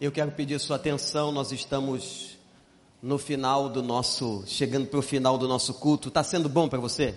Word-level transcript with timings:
Eu 0.00 0.10
quero 0.10 0.32
pedir 0.32 0.58
sua 0.58 0.74
atenção, 0.74 1.30
nós 1.30 1.52
estamos 1.52 2.36
no 3.00 3.16
final 3.16 3.68
do 3.68 3.80
nosso, 3.80 4.42
chegando 4.44 4.88
para 4.88 4.98
o 4.98 5.02
final 5.02 5.38
do 5.38 5.46
nosso 5.46 5.72
culto. 5.74 6.08
Está 6.08 6.24
sendo 6.24 6.48
bom 6.48 6.68
para 6.68 6.80
você? 6.80 7.14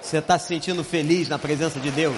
Você 0.00 0.18
está 0.18 0.38
se 0.38 0.48
sentindo 0.48 0.82
feliz 0.82 1.28
na 1.28 1.38
presença 1.38 1.78
de 1.78 1.90
Deus? 1.90 2.16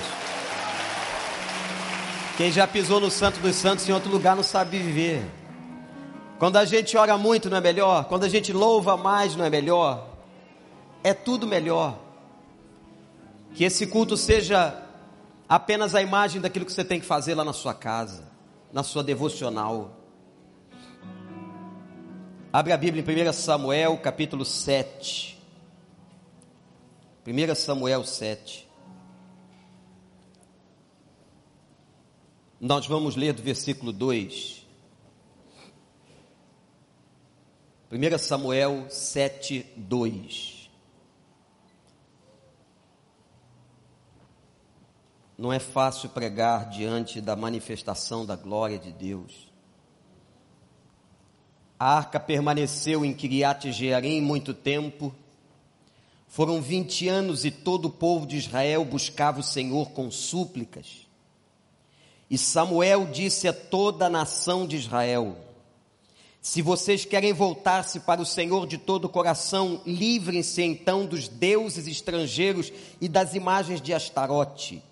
Quem 2.37 2.53
já 2.53 2.69
pisou 2.69 3.01
no 3.01 3.11
Santo 3.11 3.41
dos 3.41 3.57
Santos 3.57 3.89
em 3.89 3.93
outro 3.93 4.11
lugar 4.13 4.37
não 4.37 4.45
sabe 4.45 4.79
viver. 4.79 5.29
Quando 6.39 6.57
a 6.57 6.65
gente 6.65 6.97
ora 6.97 7.19
muito 7.19 7.51
não 7.51 7.57
é 7.57 7.61
melhor? 7.61 8.05
Quando 8.05 8.23
a 8.25 8.29
gente 8.29 8.53
louva 8.53 8.97
mais 8.97 9.35
não 9.35 9.45
é 9.45 9.51
melhor? 9.51 10.07
É 11.03 11.13
tudo 11.13 11.49
melhor. 11.49 11.99
Que 13.55 13.65
esse 13.65 13.89
culto 13.89 14.17
seja 14.17 14.81
apenas 15.49 15.97
a 15.97 16.01
imagem 16.01 16.41
daquilo 16.41 16.65
que 16.65 16.73
você 16.73 16.85
tem 16.85 17.01
que 17.01 17.07
fazer 17.07 17.35
lá 17.35 17.45
na 17.45 17.53
sua 17.53 17.75
casa, 17.75 18.30
na 18.73 18.83
sua 18.83 19.03
devocional. 19.03 19.97
Abre 22.53 22.73
a 22.73 22.77
Bíblia 22.77 23.05
em 23.07 23.29
1 23.29 23.33
Samuel, 23.33 23.99
capítulo 23.99 24.45
7. 24.45 25.39
1 27.27 27.55
Samuel 27.55 28.05
7. 28.05 28.69
Nós 32.61 32.87
vamos 32.87 33.17
ler 33.17 33.33
do 33.33 33.43
versículo 33.43 33.93
2. 33.93 34.67
1 37.93 38.19
Samuel 38.19 38.87
7, 38.91 39.67
2. 39.77 40.60
Não 45.41 45.51
é 45.51 45.59
fácil 45.59 46.11
pregar 46.11 46.69
diante 46.69 47.19
da 47.19 47.35
manifestação 47.35 48.27
da 48.27 48.37
glória 48.37 48.79
de 48.79 48.93
Deus. 48.93 49.51
A 51.79 51.97
arca 51.97 52.21
permaneceu 52.21 53.07
em 53.07 53.15
Kiriat 53.15 53.73
Jearim 53.73 54.21
muito 54.21 54.53
tempo. 54.53 55.15
Foram 56.29 56.61
20 56.61 57.09
anos 57.09 57.47
e 57.47 57.51
todo 57.51 57.87
o 57.87 57.91
povo 57.91 58.27
de 58.27 58.37
Israel 58.37 58.85
buscava 58.85 59.41
o 59.41 59.43
Senhor 59.43 59.93
com 59.93 60.11
súplicas. 60.11 61.09
E 62.29 62.37
Samuel 62.37 63.07
disse 63.11 63.49
a 63.49 63.53
toda 63.55 64.09
a 64.09 64.11
nação 64.11 64.67
de 64.67 64.77
Israel: 64.77 65.39
Se 66.43 66.61
vocês 66.61 67.07
querem 67.07 67.33
voltar-se 67.33 68.01
para 68.01 68.21
o 68.21 68.27
Senhor 68.27 68.67
de 68.67 68.77
todo 68.77 69.07
o 69.07 69.09
coração, 69.09 69.81
livrem-se 69.87 70.61
então 70.61 71.07
dos 71.07 71.29
deuses 71.29 71.87
estrangeiros 71.87 72.71
e 73.01 73.09
das 73.09 73.33
imagens 73.33 73.81
de 73.81 73.95
Astarote. 73.95 74.90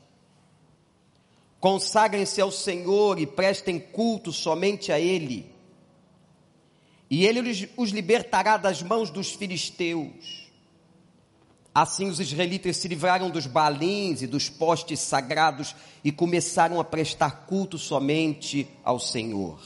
Consagrem-se 1.61 2.41
ao 2.41 2.53
Senhor 2.53 3.19
e 3.19 3.27
prestem 3.27 3.81
culto 3.81 4.33
somente 4.33 4.93
a 4.93 5.01
Ele. 5.01 5.53
E 7.11 7.27
Ele 7.27 7.71
os 7.77 7.91
libertará 7.91 8.57
das 8.57 8.83
mãos 8.83 9.11
dos 9.11 9.33
filisteus. 9.33 10.49
Assim 11.75 12.09
os 12.09 12.19
israelitas 12.19 12.77
se 12.77 12.89
livraram 12.89 13.31
dos 13.31 13.47
balins 13.47 14.23
e 14.23 14.27
dos 14.27 14.49
postes 14.49 15.01
sagrados 15.01 15.75
e 16.03 16.11
começaram 16.11 16.81
a 16.81 16.85
prestar 16.85 17.47
culto 17.47 17.79
somente 17.79 18.69
ao 18.85 18.99
Senhor. 18.99 19.61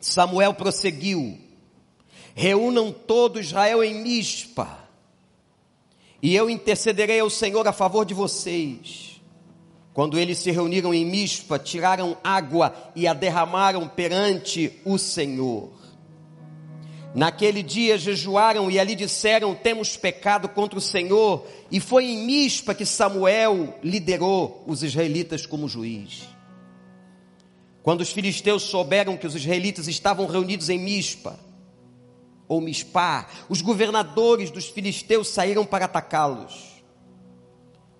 Samuel 0.00 0.54
prosseguiu: 0.54 1.38
Reúnam 2.34 2.92
todo 2.92 3.40
Israel 3.40 3.82
em 3.82 4.02
Mispa, 4.02 4.88
e 6.22 6.34
eu 6.34 6.48
intercederei 6.48 7.20
ao 7.20 7.30
Senhor 7.30 7.66
a 7.66 7.72
favor 7.72 8.04
de 8.04 8.14
vocês. 8.14 9.17
Quando 9.98 10.16
eles 10.16 10.38
se 10.38 10.52
reuniram 10.52 10.94
em 10.94 11.04
Mispa, 11.04 11.58
tiraram 11.58 12.16
água 12.22 12.72
e 12.94 13.04
a 13.08 13.12
derramaram 13.12 13.88
perante 13.88 14.72
o 14.84 14.96
Senhor. 14.96 15.72
Naquele 17.12 17.64
dia 17.64 17.98
jejuaram 17.98 18.70
e 18.70 18.78
ali 18.78 18.94
disseram: 18.94 19.56
Temos 19.56 19.96
pecado 19.96 20.48
contra 20.50 20.78
o 20.78 20.80
Senhor. 20.80 21.44
E 21.68 21.80
foi 21.80 22.04
em 22.04 22.24
Mispa 22.24 22.76
que 22.76 22.86
Samuel 22.86 23.76
liderou 23.82 24.62
os 24.68 24.84
israelitas 24.84 25.44
como 25.44 25.66
juiz. 25.66 26.28
Quando 27.82 28.00
os 28.00 28.12
filisteus 28.12 28.62
souberam 28.62 29.16
que 29.16 29.26
os 29.26 29.34
israelitas 29.34 29.88
estavam 29.88 30.28
reunidos 30.28 30.70
em 30.70 30.78
Mispa, 30.78 31.40
ou 32.46 32.60
Mispá, 32.60 33.26
os 33.48 33.60
governadores 33.60 34.52
dos 34.52 34.66
filisteus 34.68 35.26
saíram 35.26 35.66
para 35.66 35.86
atacá-los. 35.86 36.67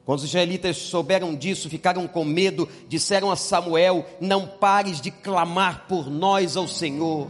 Quando 0.08 0.20
os 0.20 0.24
israelitas 0.24 0.78
souberam 0.78 1.34
disso, 1.34 1.68
ficaram 1.68 2.08
com 2.08 2.24
medo, 2.24 2.66
disseram 2.88 3.30
a 3.30 3.36
Samuel: 3.36 4.06
Não 4.18 4.46
pares 4.46 5.02
de 5.02 5.10
clamar 5.10 5.84
por 5.86 6.08
nós 6.08 6.56
ao 6.56 6.66
Senhor 6.66 7.28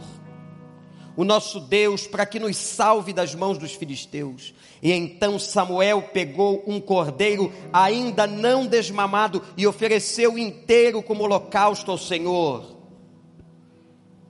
o 1.17 1.25
nosso 1.25 1.59
Deus 1.59 2.07
para 2.07 2.25
que 2.25 2.39
nos 2.39 2.55
salve 2.55 3.11
das 3.11 3.35
mãos 3.35 3.57
dos 3.57 3.73
filisteus. 3.73 4.53
E 4.81 4.93
então 4.93 5.37
Samuel 5.37 6.03
pegou 6.13 6.63
um 6.65 6.79
cordeiro 6.79 7.51
ainda 7.73 8.25
não 8.25 8.65
desmamado 8.65 9.43
e 9.57 9.67
ofereceu 9.67 10.37
inteiro 10.37 11.03
como 11.03 11.25
holocausto 11.25 11.91
ao 11.91 11.97
Senhor. 11.97 12.77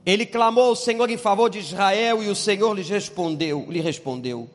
Ele 0.04 0.26
clamou 0.26 0.70
ao 0.70 0.74
Senhor 0.74 1.08
em 1.08 1.16
favor 1.16 1.48
de 1.48 1.60
Israel 1.60 2.20
e 2.20 2.28
o 2.28 2.34
Senhor 2.34 2.74
lhe 2.74 2.82
respondeu, 2.82 3.64
lhe 3.68 3.80
respondeu. 3.80 4.50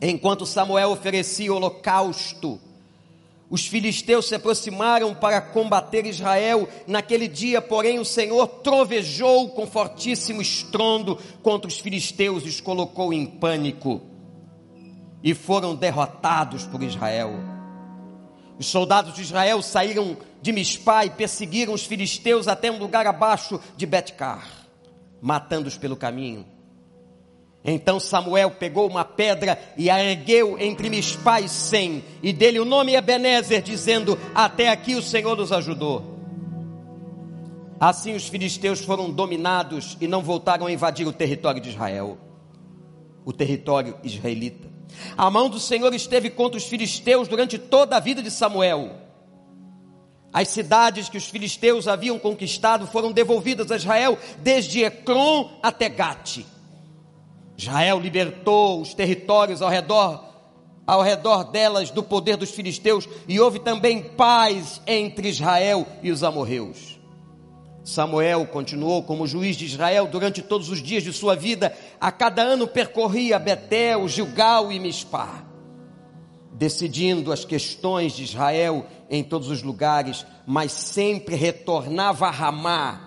Enquanto 0.00 0.46
Samuel 0.46 0.90
oferecia 0.90 1.52
holocausto, 1.52 2.58
os 3.50 3.66
filisteus 3.66 4.28
se 4.28 4.34
aproximaram 4.36 5.12
para 5.12 5.40
combater 5.40 6.06
Israel. 6.06 6.68
Naquele 6.86 7.26
dia, 7.26 7.60
porém, 7.60 7.98
o 7.98 8.04
Senhor 8.04 8.46
trovejou 8.46 9.48
com 9.50 9.66
fortíssimo 9.66 10.40
estrondo 10.40 11.18
contra 11.42 11.66
os 11.68 11.80
filisteus 11.80 12.44
e 12.44 12.48
os 12.48 12.60
colocou 12.60 13.12
em 13.12 13.26
pânico. 13.26 14.00
E 15.20 15.34
foram 15.34 15.74
derrotados 15.74 16.64
por 16.64 16.80
Israel. 16.80 17.32
Os 18.56 18.66
soldados 18.66 19.14
de 19.14 19.22
Israel 19.22 19.60
saíram 19.62 20.16
de 20.40 20.52
Mispá 20.52 21.04
e 21.04 21.10
perseguiram 21.10 21.74
os 21.74 21.84
filisteus 21.84 22.46
até 22.46 22.70
um 22.70 22.78
lugar 22.78 23.06
abaixo 23.06 23.60
de 23.76 23.84
Betcar, 23.84 24.46
matando-os 25.20 25.76
pelo 25.76 25.96
caminho. 25.96 26.46
Então 27.64 28.00
Samuel 28.00 28.52
pegou 28.52 28.88
uma 28.88 29.04
pedra 29.04 29.58
e 29.76 29.90
a 29.90 30.02
ergueu 30.02 30.58
entre 30.58 30.88
Mispá 30.88 31.40
e 31.40 31.48
Sem, 31.48 32.02
e 32.22 32.32
dele 32.32 32.58
o 32.58 32.64
nome 32.64 32.94
Ebenezer, 32.94 33.60
dizendo: 33.60 34.18
Até 34.34 34.70
aqui 34.70 34.94
o 34.94 35.02
Senhor 35.02 35.36
nos 35.36 35.52
ajudou. 35.52 36.18
Assim 37.78 38.14
os 38.14 38.28
filisteus 38.28 38.80
foram 38.80 39.10
dominados 39.10 39.96
e 40.00 40.06
não 40.06 40.22
voltaram 40.22 40.66
a 40.66 40.72
invadir 40.72 41.06
o 41.06 41.12
território 41.12 41.60
de 41.60 41.70
Israel, 41.70 42.18
o 43.24 43.32
território 43.32 43.96
israelita. 44.02 44.68
A 45.16 45.30
mão 45.30 45.48
do 45.48 45.60
Senhor 45.60 45.92
esteve 45.94 46.30
contra 46.30 46.58
os 46.58 46.66
filisteus 46.66 47.28
durante 47.28 47.58
toda 47.58 47.96
a 47.96 48.00
vida 48.00 48.22
de 48.22 48.30
Samuel. 48.30 48.90
As 50.32 50.48
cidades 50.48 51.08
que 51.08 51.18
os 51.18 51.26
filisteus 51.28 51.88
haviam 51.88 52.18
conquistado 52.18 52.86
foram 52.86 53.12
devolvidas 53.12 53.70
a 53.70 53.76
Israel, 53.76 54.18
desde 54.38 54.84
Ecrom 54.84 55.50
até 55.62 55.88
Gate. 55.88 56.44
Israel 57.60 58.00
libertou 58.00 58.80
os 58.80 58.94
territórios 58.94 59.60
ao 59.60 59.68
redor 59.68 60.30
ao 60.86 61.02
redor 61.02 61.44
delas 61.44 61.90
do 61.90 62.02
poder 62.02 62.36
dos 62.36 62.50
filisteus 62.50 63.08
e 63.28 63.38
houve 63.38 63.60
também 63.60 64.02
paz 64.02 64.80
entre 64.84 65.28
Israel 65.28 65.86
e 66.02 66.10
os 66.10 66.24
amorreus. 66.24 66.98
Samuel 67.84 68.44
continuou 68.46 69.04
como 69.04 69.26
juiz 69.26 69.56
de 69.56 69.66
Israel 69.66 70.08
durante 70.08 70.42
todos 70.42 70.68
os 70.68 70.82
dias 70.82 71.04
de 71.04 71.12
sua 71.12 71.36
vida. 71.36 71.76
A 72.00 72.10
cada 72.10 72.42
ano 72.42 72.66
percorria 72.66 73.38
Betel, 73.38 74.08
Gilgal 74.08 74.72
e 74.72 74.80
Mispá, 74.80 75.44
decidindo 76.52 77.30
as 77.32 77.44
questões 77.44 78.12
de 78.14 78.24
Israel 78.24 78.84
em 79.08 79.22
todos 79.22 79.48
os 79.48 79.62
lugares, 79.62 80.26
mas 80.44 80.72
sempre 80.72 81.36
retornava 81.36 82.26
a 82.26 82.30
Ramá, 82.32 83.00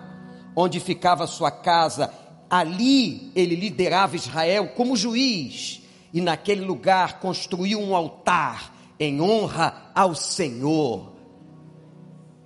onde 0.56 0.80
ficava 0.80 1.26
sua 1.26 1.50
casa 1.50 2.10
Ali 2.54 3.32
ele 3.34 3.56
liderava 3.56 4.14
Israel 4.14 4.68
como 4.76 4.96
juiz 4.96 5.82
e 6.12 6.20
naquele 6.20 6.60
lugar 6.60 7.18
construiu 7.18 7.80
um 7.80 7.96
altar 7.96 8.72
em 8.96 9.20
honra 9.20 9.90
ao 9.92 10.14
Senhor. 10.14 11.14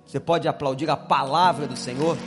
Você 0.03 0.19
pode 0.19 0.47
aplaudir 0.47 0.89
a 0.89 0.97
palavra 0.97 1.67
do 1.67 1.77
Senhor? 1.77 2.17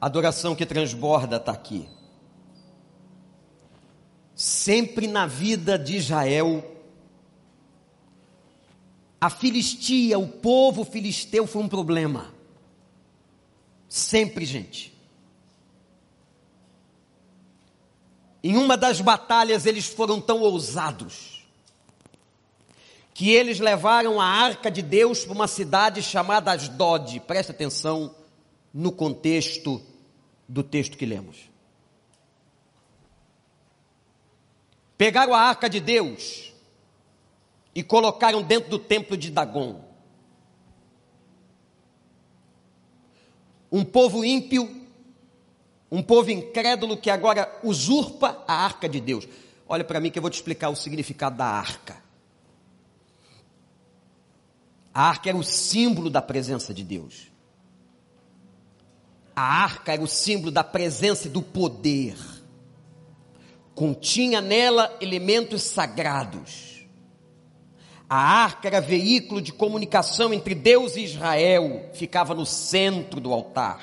Adoração 0.00 0.54
que 0.54 0.64
transborda 0.64 1.36
está 1.36 1.52
aqui. 1.52 1.86
Sempre 4.34 5.06
na 5.06 5.26
vida 5.26 5.78
de 5.78 5.98
Israel 5.98 6.71
a 9.22 9.30
Filistia, 9.30 10.18
o 10.18 10.26
povo 10.26 10.84
filisteu 10.84 11.46
foi 11.46 11.62
um 11.62 11.68
problema. 11.68 12.34
Sempre, 13.88 14.44
gente. 14.44 14.92
Em 18.42 18.56
uma 18.56 18.76
das 18.76 19.00
batalhas 19.00 19.64
eles 19.64 19.86
foram 19.86 20.20
tão 20.20 20.40
ousados 20.40 21.46
que 23.14 23.30
eles 23.30 23.60
levaram 23.60 24.20
a 24.20 24.24
arca 24.26 24.68
de 24.68 24.82
Deus 24.82 25.24
para 25.24 25.34
uma 25.34 25.46
cidade 25.46 26.02
chamada 26.02 26.50
Asdod. 26.50 27.20
Presta 27.20 27.52
atenção 27.52 28.12
no 28.74 28.90
contexto 28.90 29.80
do 30.48 30.64
texto 30.64 30.98
que 30.98 31.06
lemos. 31.06 31.48
Pegaram 34.98 35.32
a 35.32 35.42
arca 35.42 35.70
de 35.70 35.78
Deus 35.78 36.51
e 37.74 37.82
colocaram 37.82 38.42
dentro 38.42 38.70
do 38.70 38.78
templo 38.78 39.16
de 39.16 39.30
Dagon. 39.30 39.82
Um 43.70 43.84
povo 43.84 44.24
ímpio, 44.24 44.68
um 45.90 46.02
povo 46.02 46.30
incrédulo 46.30 46.96
que 46.96 47.08
agora 47.08 47.50
usurpa 47.62 48.44
a 48.46 48.54
arca 48.54 48.88
de 48.88 49.00
Deus. 49.00 49.26
Olha 49.66 49.84
para 49.84 50.00
mim 50.00 50.10
que 50.10 50.18
eu 50.18 50.22
vou 50.22 50.30
te 50.30 50.34
explicar 50.34 50.68
o 50.68 50.76
significado 50.76 51.36
da 51.36 51.46
arca. 51.46 52.02
A 54.92 55.08
arca 55.08 55.30
era 55.30 55.38
o 55.38 55.42
símbolo 55.42 56.10
da 56.10 56.20
presença 56.20 56.74
de 56.74 56.84
Deus. 56.84 57.32
A 59.34 59.42
arca 59.42 59.94
era 59.94 60.02
o 60.02 60.06
símbolo 60.06 60.50
da 60.50 60.62
presença 60.62 61.26
e 61.26 61.30
do 61.30 61.40
poder. 61.40 62.16
Continha 63.74 64.42
nela 64.42 64.94
elementos 65.00 65.62
sagrados. 65.62 66.71
A 68.14 68.42
arca 68.44 68.68
era 68.68 68.78
veículo 68.78 69.40
de 69.40 69.54
comunicação 69.54 70.34
entre 70.34 70.54
Deus 70.54 70.96
e 70.96 71.00
Israel, 71.02 71.88
ficava 71.94 72.34
no 72.34 72.44
centro 72.44 73.22
do 73.22 73.32
altar. 73.32 73.82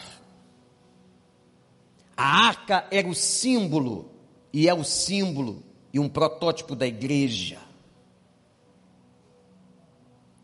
A 2.16 2.46
arca 2.46 2.88
era 2.92 3.08
o 3.08 3.16
símbolo, 3.16 4.12
e 4.54 4.70
é 4.70 4.74
o 4.76 4.84
símbolo 4.84 5.64
e 5.92 6.00
um 6.00 6.08
protótipo 6.08 6.76
da 6.76 6.86
igreja. 6.86 7.58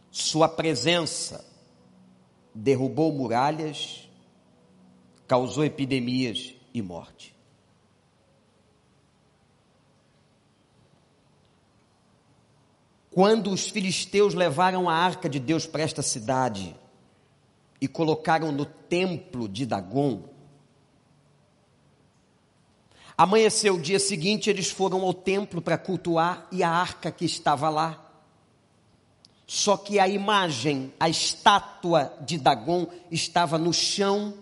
Sua 0.09 0.49
presença 0.49 1.45
derrubou 2.55 3.13
muralhas, 3.13 4.09
causou 5.27 5.63
epidemias 5.63 6.55
e 6.73 6.81
morte. 6.81 7.34
Quando 13.15 13.49
os 13.49 13.67
filisteus 13.69 14.35
levaram 14.35 14.87
a 14.87 14.93
arca 14.93 15.27
de 15.27 15.39
Deus 15.39 15.65
para 15.65 15.81
esta 15.81 16.03
cidade 16.03 16.75
e 17.81 17.87
colocaram 17.87 18.51
no 18.51 18.65
templo 18.65 19.49
de 19.49 19.65
Dagon, 19.65 20.21
amanheceu 23.17 23.73
o 23.73 23.81
dia 23.81 23.99
seguinte, 23.99 24.51
eles 24.51 24.69
foram 24.69 25.01
ao 25.01 25.15
templo 25.15 25.59
para 25.59 25.79
cultuar 25.79 26.45
e 26.51 26.61
a 26.61 26.69
arca 26.69 27.09
que 27.09 27.25
estava 27.25 27.69
lá 27.69 28.05
só 29.47 29.77
que 29.77 29.99
a 29.99 30.07
imagem, 30.07 30.91
a 30.99 31.07
estátua 31.07 32.13
de 32.21 32.37
Dagon 32.37 32.87
estava 33.11 33.57
no 33.57 33.71
chão. 33.71 34.33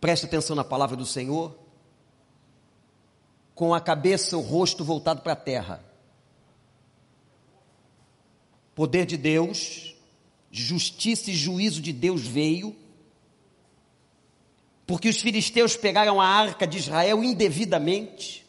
Preste 0.00 0.24
atenção 0.26 0.56
na 0.56 0.64
palavra 0.64 0.96
do 0.96 1.04
Senhor. 1.04 1.54
Com 3.54 3.74
a 3.74 3.80
cabeça, 3.80 4.36
o 4.36 4.40
rosto 4.40 4.82
voltado 4.82 5.20
para 5.20 5.34
a 5.34 5.36
terra. 5.36 5.84
Poder 8.74 9.06
de 9.06 9.16
Deus, 9.16 9.94
justiça 10.50 11.30
e 11.30 11.34
juízo 11.34 11.80
de 11.80 11.92
Deus 11.92 12.22
veio, 12.22 12.74
porque 14.86 15.08
os 15.08 15.20
filisteus 15.20 15.76
pegaram 15.76 16.20
a 16.20 16.26
arca 16.26 16.66
de 16.66 16.78
Israel 16.78 17.22
indevidamente 17.24 18.44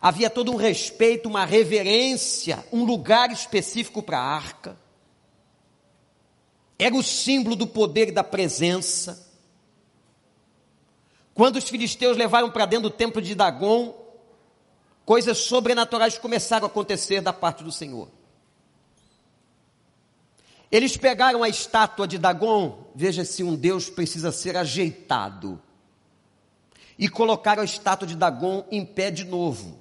Havia 0.00 0.30
todo 0.30 0.50
um 0.50 0.56
respeito, 0.56 1.28
uma 1.28 1.44
reverência, 1.44 2.64
um 2.72 2.84
lugar 2.84 3.30
específico 3.30 4.02
para 4.02 4.18
a 4.18 4.22
arca. 4.22 4.78
Era 6.78 6.94
o 6.94 7.02
símbolo 7.02 7.54
do 7.54 7.66
poder 7.66 8.08
e 8.08 8.12
da 8.12 8.24
presença. 8.24 9.28
Quando 11.34 11.56
os 11.56 11.64
filisteus 11.68 12.16
levaram 12.16 12.50
para 12.50 12.64
dentro 12.64 12.88
do 12.88 12.96
templo 12.96 13.20
de 13.20 13.34
Dagon, 13.34 13.94
coisas 15.04 15.36
sobrenaturais 15.36 16.16
começaram 16.16 16.64
a 16.64 16.70
acontecer 16.70 17.20
da 17.20 17.32
parte 17.32 17.62
do 17.62 17.70
Senhor. 17.70 18.08
Eles 20.70 20.96
pegaram 20.96 21.42
a 21.42 21.48
estátua 21.48 22.06
de 22.06 22.16
Dagon, 22.16 22.86
veja 22.94 23.24
se 23.24 23.42
um 23.42 23.56
Deus 23.56 23.90
precisa 23.90 24.30
ser 24.30 24.56
ajeitado, 24.56 25.60
e 26.98 27.08
colocaram 27.08 27.62
a 27.62 27.64
estátua 27.64 28.06
de 28.06 28.14
Dagon 28.14 28.64
em 28.70 28.84
pé 28.84 29.10
de 29.10 29.24
novo. 29.24 29.80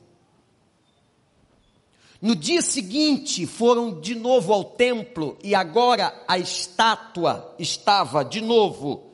No 2.21 2.35
dia 2.35 2.61
seguinte, 2.61 3.45
foram 3.45 4.01
de 4.01 4.13
novo 4.15 4.51
ao 4.51 4.63
templo 4.63 5.37
e 5.41 5.55
agora 5.55 6.13
a 6.27 6.37
estátua 6.37 7.55
estava 7.57 8.25
de 8.25 8.41
novo 8.41 9.09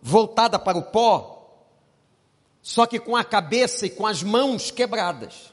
voltada 0.00 0.58
para 0.58 0.78
o 0.78 0.82
pó, 0.82 1.66
só 2.62 2.86
que 2.86 2.98
com 2.98 3.14
a 3.14 3.24
cabeça 3.24 3.86
e 3.86 3.90
com 3.90 4.06
as 4.06 4.22
mãos 4.22 4.70
quebradas. 4.70 5.52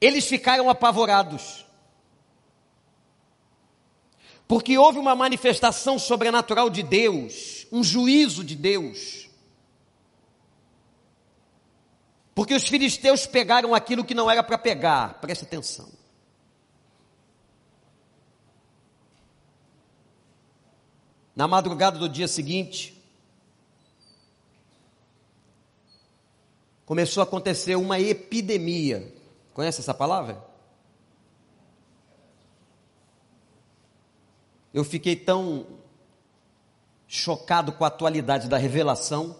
Eles 0.00 0.26
ficaram 0.26 0.70
apavorados. 0.70 1.66
Porque 4.46 4.78
houve 4.78 4.98
uma 4.98 5.14
manifestação 5.14 5.98
sobrenatural 5.98 6.70
de 6.70 6.82
Deus, 6.82 7.66
um 7.70 7.82
juízo 7.84 8.42
de 8.42 8.56
Deus 8.56 9.28
Porque 12.38 12.54
os 12.54 12.68
filisteus 12.68 13.26
pegaram 13.26 13.74
aquilo 13.74 14.04
que 14.04 14.14
não 14.14 14.30
era 14.30 14.44
para 14.44 14.56
pegar, 14.56 15.14
preste 15.14 15.42
atenção. 15.42 15.90
Na 21.34 21.48
madrugada 21.48 21.98
do 21.98 22.08
dia 22.08 22.28
seguinte, 22.28 22.96
começou 26.86 27.20
a 27.20 27.24
acontecer 27.24 27.74
uma 27.74 27.98
epidemia. 27.98 29.12
Conhece 29.58 29.80
essa 29.80 29.92
palavra? 29.92 30.40
Eu 34.72 34.84
fiquei 34.84 35.16
tão 35.16 35.66
chocado 37.08 37.72
com 37.72 37.82
a 37.82 37.88
atualidade 37.88 38.46
da 38.46 38.56
revelação 38.56 39.34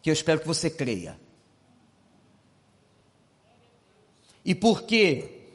que 0.00 0.08
eu 0.08 0.14
espero 0.14 0.38
que 0.38 0.46
você 0.46 0.70
creia. 0.70 1.18
E 4.44 4.54
porque 4.54 5.48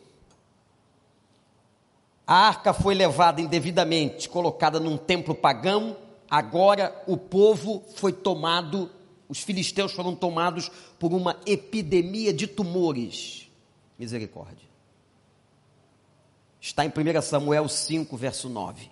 a 2.28 2.36
arca 2.36 2.74
foi 2.74 2.96
levada 2.96 3.40
indevidamente, 3.40 4.28
colocada 4.28 4.78
num 4.78 4.98
templo 4.98 5.34
pagão, 5.34 5.96
agora 6.30 7.02
o 7.08 7.16
povo 7.16 7.82
foi 7.96 8.12
tomado, 8.12 8.92
os 9.28 9.40
filisteus 9.40 9.92
foram 9.92 10.16
tomados 10.16 10.70
por 11.00 11.14
uma 11.14 11.40
epidemia 11.46 12.34
de 12.34 12.48
tumores. 12.48 13.50
Misericórdia. 13.98 14.68
Está 16.60 16.86
em 16.86 16.90
1 16.90 17.22
Samuel 17.22 17.68
5, 17.70 18.18
verso 18.18 18.50
9. 18.50 18.90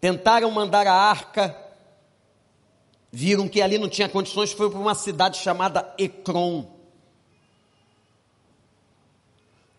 Tentaram 0.00 0.50
mandar 0.50 0.86
a 0.86 0.94
arca 0.94 1.66
viram 3.16 3.48
que 3.48 3.62
ali 3.62 3.78
não 3.78 3.88
tinha 3.88 4.10
condições, 4.10 4.52
foi 4.52 4.68
para 4.68 4.78
uma 4.78 4.94
cidade 4.94 5.38
chamada 5.38 5.94
Ecrom. 5.96 6.66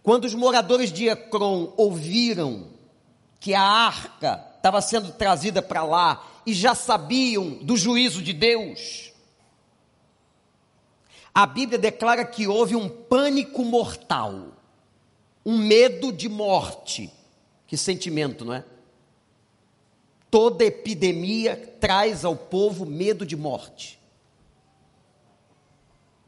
Quando 0.01 0.25
os 0.25 0.33
moradores 0.33 0.91
de 0.91 1.07
Ecrom 1.07 1.71
ouviram 1.77 2.69
que 3.39 3.53
a 3.53 3.61
arca 3.61 4.43
estava 4.67 4.81
sendo 4.81 5.11
trazida 5.13 5.61
para 5.61 5.83
lá 5.83 6.27
e 6.45 6.53
já 6.53 6.75
sabiam 6.75 7.51
do 7.63 7.77
juízo 7.77 8.21
de 8.21 8.33
Deus, 8.33 9.13
a 11.33 11.45
Bíblia 11.45 11.77
declara 11.77 12.25
que 12.25 12.47
houve 12.47 12.75
um 12.75 12.89
pânico 12.89 13.63
mortal, 13.63 14.47
um 15.45 15.57
medo 15.57 16.11
de 16.11 16.27
morte. 16.27 17.09
Que 17.65 17.77
sentimento, 17.77 18.43
não 18.43 18.53
é? 18.53 18.65
Toda 20.29 20.65
epidemia 20.65 21.55
traz 21.79 22.25
ao 22.25 22.35
povo 22.35 22.85
medo 22.85 23.25
de 23.25 23.35
morte. 23.35 23.97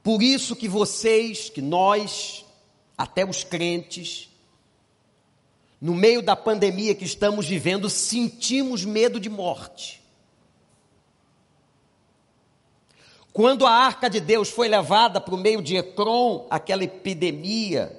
Por 0.02 0.24
isso 0.24 0.56
que 0.56 0.70
vocês, 0.70 1.50
que 1.50 1.62
nós, 1.62 2.46
até 2.98 3.26
os 3.26 3.44
crentes, 3.44 4.29
no 5.82 5.96
meio 5.96 6.22
da 6.22 6.36
pandemia 6.36 6.94
que 6.96 7.06
estamos 7.06 7.48
vivendo, 7.48 7.90
sentimos 7.90 8.84
medo 8.84 9.20
de 9.20 9.30
morte. 9.30 10.04
Quando 13.32 13.66
a 13.66 13.72
arca 13.72 14.10
de 14.10 14.20
Deus 14.20 14.50
foi 14.50 14.68
levada 14.68 15.22
para 15.22 15.36
o 15.36 15.38
meio 15.38 15.62
de 15.62 15.78
Ecrom, 15.78 16.48
aquela 16.50 16.84
epidemia 16.84 17.96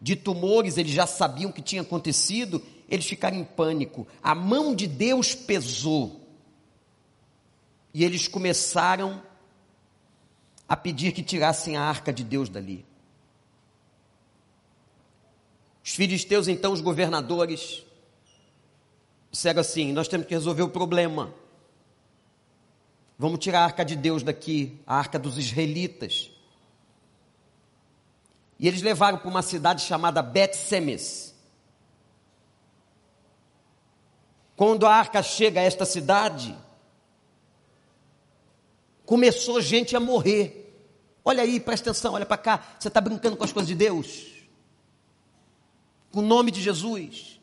de 0.00 0.16
tumores, 0.16 0.78
eles 0.78 0.92
já 0.92 1.06
sabiam 1.06 1.52
que 1.52 1.60
tinha 1.60 1.82
acontecido 1.82 2.62
eles 2.88 3.06
ficaram 3.06 3.36
em 3.36 3.44
pânico. 3.44 4.06
A 4.22 4.34
mão 4.34 4.74
de 4.74 4.86
Deus 4.86 5.34
pesou. 5.34 6.22
e 7.92 8.04
eles 8.04 8.28
começaram 8.28 9.22
a 10.68 10.76
pedir 10.76 11.12
que 11.12 11.22
tirassem 11.22 11.78
a 11.78 11.82
arca 11.82 12.12
de 12.12 12.22
Deus 12.22 12.50
dali. 12.50 12.84
Os 15.86 15.94
filisteus, 15.94 16.48
então, 16.48 16.72
os 16.72 16.80
governadores, 16.80 17.84
disseram 19.30 19.60
assim: 19.60 19.92
Nós 19.92 20.08
temos 20.08 20.26
que 20.26 20.34
resolver 20.34 20.62
o 20.62 20.68
problema. 20.68 21.32
Vamos 23.16 23.38
tirar 23.38 23.60
a 23.60 23.64
arca 23.64 23.84
de 23.84 23.94
Deus 23.94 24.24
daqui, 24.24 24.80
a 24.84 24.96
arca 24.96 25.16
dos 25.16 25.38
israelitas. 25.38 26.28
E 28.58 28.66
eles 28.66 28.82
levaram 28.82 29.18
para 29.18 29.28
uma 29.28 29.42
cidade 29.42 29.82
chamada 29.82 30.20
Bet-Semes. 30.22 31.32
Quando 34.56 34.86
a 34.86 34.92
arca 34.92 35.22
chega 35.22 35.60
a 35.60 35.62
esta 35.62 35.84
cidade, 35.84 36.56
começou 39.04 39.60
gente 39.60 39.94
a 39.94 40.00
morrer. 40.00 40.64
Olha 41.24 41.44
aí, 41.44 41.60
presta 41.60 41.90
atenção, 41.90 42.14
olha 42.14 42.26
para 42.26 42.38
cá. 42.38 42.76
Você 42.76 42.88
está 42.88 43.00
brincando 43.00 43.36
com 43.36 43.44
as 43.44 43.52
coisas 43.52 43.68
de 43.68 43.74
Deus? 43.76 44.35
Com 46.16 46.20
o 46.20 46.26
nome 46.26 46.50
de 46.50 46.62
Jesus. 46.62 47.38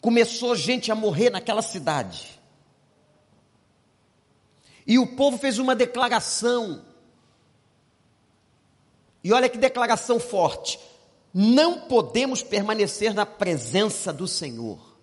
Começou 0.00 0.56
gente 0.56 0.90
a 0.90 0.94
morrer 0.94 1.28
naquela 1.28 1.60
cidade. 1.60 2.40
E 4.86 4.98
o 4.98 5.06
povo 5.06 5.36
fez 5.36 5.58
uma 5.58 5.76
declaração. 5.76 6.82
E 9.22 9.34
olha 9.34 9.50
que 9.50 9.58
declaração 9.58 10.18
forte 10.18 10.80
não 11.34 11.82
podemos 11.82 12.42
permanecer 12.42 13.12
na 13.12 13.26
presença 13.26 14.10
do 14.14 14.26
Senhor. 14.26 14.96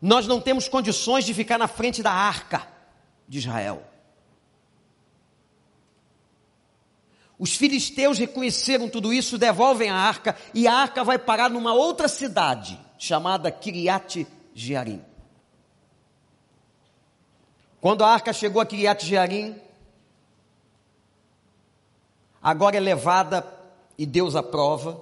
Nós 0.00 0.26
não 0.26 0.40
temos 0.40 0.68
condições 0.68 1.26
de 1.26 1.34
ficar 1.34 1.58
na 1.58 1.68
frente 1.68 2.02
da 2.02 2.12
arca 2.12 2.66
de 3.28 3.36
Israel. 3.40 3.95
Os 7.38 7.54
filisteus 7.54 8.18
reconheceram 8.18 8.88
tudo 8.88 9.12
isso, 9.12 9.36
devolvem 9.36 9.90
a 9.90 9.96
arca 9.96 10.34
e 10.54 10.66
a 10.66 10.74
arca 10.74 11.04
vai 11.04 11.18
parar 11.18 11.50
numa 11.50 11.74
outra 11.74 12.08
cidade 12.08 12.78
chamada 12.98 13.50
Kiriat 13.50 14.26
Jearim. 14.54 15.04
Quando 17.80 18.02
a 18.02 18.08
arca 18.08 18.32
chegou 18.32 18.60
a 18.60 18.66
Kiriat 18.66 19.04
Jearim, 19.04 19.54
agora 22.42 22.76
é 22.76 22.80
levada 22.80 23.46
e 23.98 24.06
Deus 24.06 24.34
aprova. 24.34 25.00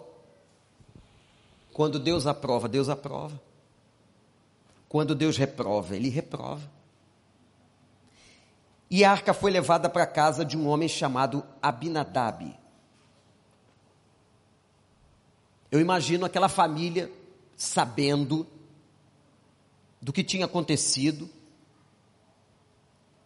Quando 1.73 1.99
Deus 1.99 2.27
aprova, 2.27 2.69
Deus 2.69 2.89
aprova. 2.89 3.41
Quando 4.89 5.15
Deus 5.15 5.37
reprova, 5.37 5.95
Ele 5.95 6.09
reprova. 6.09 6.69
E 8.91 9.05
a 9.05 9.11
arca 9.11 9.35
foi 9.35 9.51
levada 9.51 9.89
para 9.89 10.05
a 10.05 10.07
casa 10.07 10.45
de 10.45 10.57
um 10.57 10.69
homem 10.69 10.89
chamado 10.89 11.45
Abinadab. 11.61 12.57
Eu 15.71 15.81
imagino 15.81 16.25
aquela 16.25 16.49
família 16.49 17.11
sabendo 17.57 18.47
do 20.01 20.13
que 20.13 20.23
tinha 20.23 20.45
acontecido, 20.45 21.29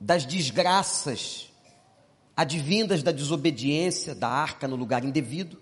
das 0.01 0.25
desgraças 0.25 1.49
advindas 2.37 3.03
da 3.03 3.11
desobediência 3.11 4.15
da 4.15 4.29
arca 4.29 4.69
no 4.69 4.77
lugar 4.77 5.05
indevido. 5.05 5.61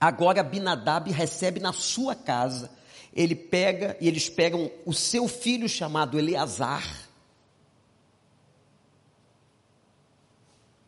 Agora 0.00 0.42
Binadab 0.42 1.08
recebe 1.12 1.60
na 1.60 1.72
sua 1.72 2.16
casa, 2.16 2.68
ele 3.14 3.36
pega 3.36 3.96
e 4.00 4.08
eles 4.08 4.28
pegam 4.28 4.68
o 4.84 4.92
seu 4.92 5.28
filho 5.28 5.68
chamado 5.68 6.18
Eleazar, 6.18 7.01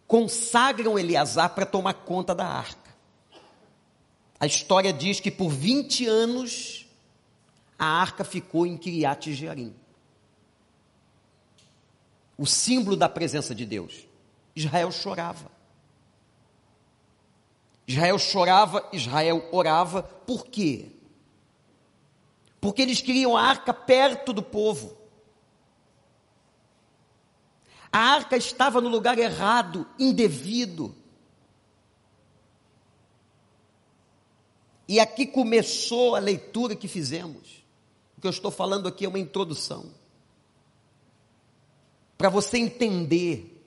consagram 0.07 0.99
Eleazar 0.99 1.55
para 1.55 1.67
tomar 1.67 1.95
conta 1.95 2.35
da 2.35 2.47
arca. 2.47 2.95
A 4.39 4.47
história 4.47 4.93
diz 4.93 5.21
que 5.21 5.31
por 5.31 5.49
20 5.49 6.07
anos 6.07 6.87
a 7.79 7.87
arca 7.87 8.25
ficou 8.25 8.67
em 8.67 8.77
Kiriat 8.77 9.33
Jearim 9.33 9.75
o 12.37 12.47
símbolo 12.47 12.97
da 12.97 13.09
presença 13.09 13.55
de 13.55 13.65
Deus. 13.65 14.07
Israel 14.55 14.91
chorava. 14.91 15.51
Israel 17.87 18.19
chorava, 18.19 18.89
Israel 18.93 19.47
orava, 19.53 20.03
por 20.03 20.47
quê? 20.47 20.91
Porque 22.61 22.83
eles 22.83 23.01
queriam 23.01 23.37
a 23.37 23.43
arca 23.43 23.75
perto 23.75 24.33
do 24.33 24.43
povo. 24.43 24.97
A 27.95 27.99
arca 28.01 28.37
estava 28.37 28.81
no 28.81 28.89
lugar 28.89 29.17
errado, 29.21 29.87
indevido. 29.97 30.93
E 34.89 34.99
aqui 34.99 35.25
começou 35.25 36.17
a 36.17 36.19
leitura 36.19 36.75
que 36.75 36.89
fizemos. 36.89 37.65
O 38.19 38.21
que 38.21 38.27
eu 38.27 38.33
estou 38.33 38.51
falando 38.51 38.89
aqui 38.89 39.05
é 39.05 39.09
uma 39.09 39.21
introdução 39.21 39.95
para 42.19 42.29
você 42.29 42.59
entender 42.59 43.65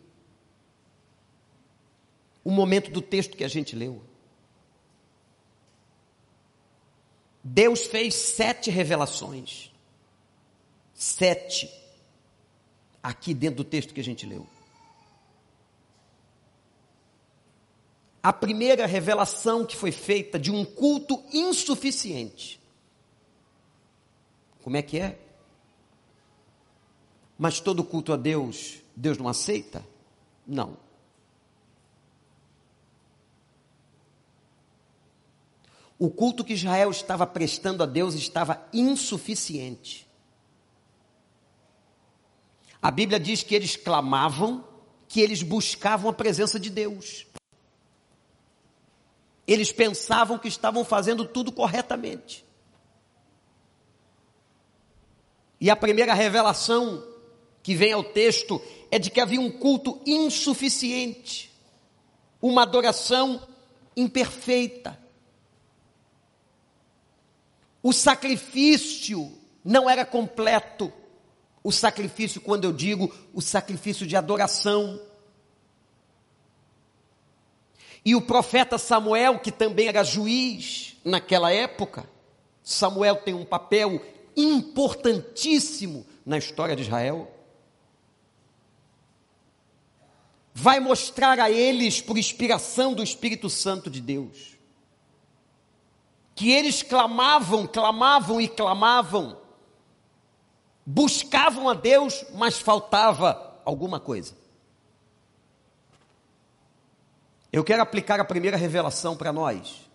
o 2.43 2.51
momento 2.51 2.91
do 2.91 3.01
texto 3.01 3.38
que 3.38 3.46
a 3.46 3.48
gente 3.48 3.77
leu. 3.77 4.03
Deus 7.41 7.86
fez 7.86 8.13
sete 8.13 8.69
revelações. 8.69 9.72
Sete. 10.93 11.87
Aqui 13.01 13.33
dentro 13.33 13.57
do 13.57 13.63
texto 13.63 13.93
que 13.93 14.01
a 14.01 14.03
gente 14.03 14.25
leu. 14.25 14.45
A 18.21 18.33
primeira 18.33 18.85
revelação 18.85 19.65
que 19.65 19.75
foi 19.75 19.91
feita 19.91 20.37
de 20.37 20.51
um 20.51 20.65
culto 20.65 21.23
insuficiente. 21.31 22.59
Como 24.61 24.75
é 24.75 24.81
que 24.81 24.99
é? 24.99 25.17
Mas 27.37 27.59
todo 27.59 27.83
culto 27.83 28.11
a 28.11 28.17
Deus, 28.17 28.81
Deus 28.95 29.17
não 29.17 29.27
aceita? 29.27 29.85
Não. 30.45 30.77
O 35.99 36.09
culto 36.09 36.43
que 36.43 36.53
Israel 36.53 36.91
estava 36.91 37.25
prestando 37.25 37.81
a 37.81 37.85
Deus 37.85 38.13
estava 38.15 38.67
insuficiente. 38.71 40.06
A 42.81 42.91
Bíblia 42.91 43.19
diz 43.19 43.43
que 43.43 43.55
eles 43.55 43.75
clamavam, 43.75 44.63
que 45.07 45.22
eles 45.22 45.41
buscavam 45.41 46.10
a 46.10 46.13
presença 46.13 46.60
de 46.60 46.69
Deus. 46.69 47.25
Eles 49.48 49.72
pensavam 49.72 50.38
que 50.38 50.48
estavam 50.48 50.84
fazendo 50.84 51.25
tudo 51.25 51.51
corretamente. 51.51 52.46
E 55.60 55.69
a 55.69 55.75
primeira 55.75 56.13
revelação 56.13 57.03
que 57.63 57.74
vem 57.74 57.93
ao 57.93 58.03
texto 58.03 58.62
é 58.91 59.00
de 59.00 59.10
que 59.10 59.19
havia 59.19 59.41
um 59.41 59.51
culto 59.51 60.01
insuficiente, 60.05 61.51
uma 62.41 62.62
adoração 62.62 63.46
imperfeita. 63.96 64.98
O 67.81 67.91
sacrifício 67.91 69.31
não 69.63 69.89
era 69.89 70.05
completo. 70.05 70.93
O 71.67 71.71
sacrifício, 71.71 72.39
quando 72.39 72.63
eu 72.63 72.71
digo 72.71 73.13
o 73.33 73.41
sacrifício 73.41 74.07
de 74.07 74.15
adoração. 74.15 75.01
E 78.05 78.15
o 78.15 78.21
profeta 78.21 78.77
Samuel, 78.77 79.39
que 79.39 79.51
também 79.51 79.88
era 79.88 80.01
juiz 80.03 80.95
naquela 81.03 81.51
época, 81.51 82.09
Samuel 82.63 83.17
tem 83.17 83.33
um 83.33 83.43
papel 83.43 84.01
importantíssimo 84.36 86.05
na 86.25 86.38
história 86.38 86.75
de 86.75 86.83
Israel. 86.83 87.33
vai 90.59 90.79
mostrar 90.79 91.39
a 91.39 91.51
eles, 91.51 92.01
por 92.01 92.17
inspiração 92.17 92.95
do 92.95 93.03
Espírito 93.03 93.47
Santo 93.47 93.91
de 93.91 94.01
Deus, 94.01 94.57
que 96.33 96.51
eles 96.51 96.81
clamavam, 96.81 97.67
clamavam 97.67 98.41
e 98.41 98.47
clamavam, 98.47 99.38
buscavam 100.88 101.70
a 101.70 101.75
Deus, 101.75 102.25
mas 102.34 102.58
faltava 102.58 103.62
alguma 103.63 104.00
coisa. 104.00 104.34
Eu 107.51 107.63
quero 107.63 107.84
aplicar 107.84 108.20
a 108.20 108.25
primeira 108.25 108.58
revelação 108.58 109.15
para 109.15 109.32
nós. 109.32 109.88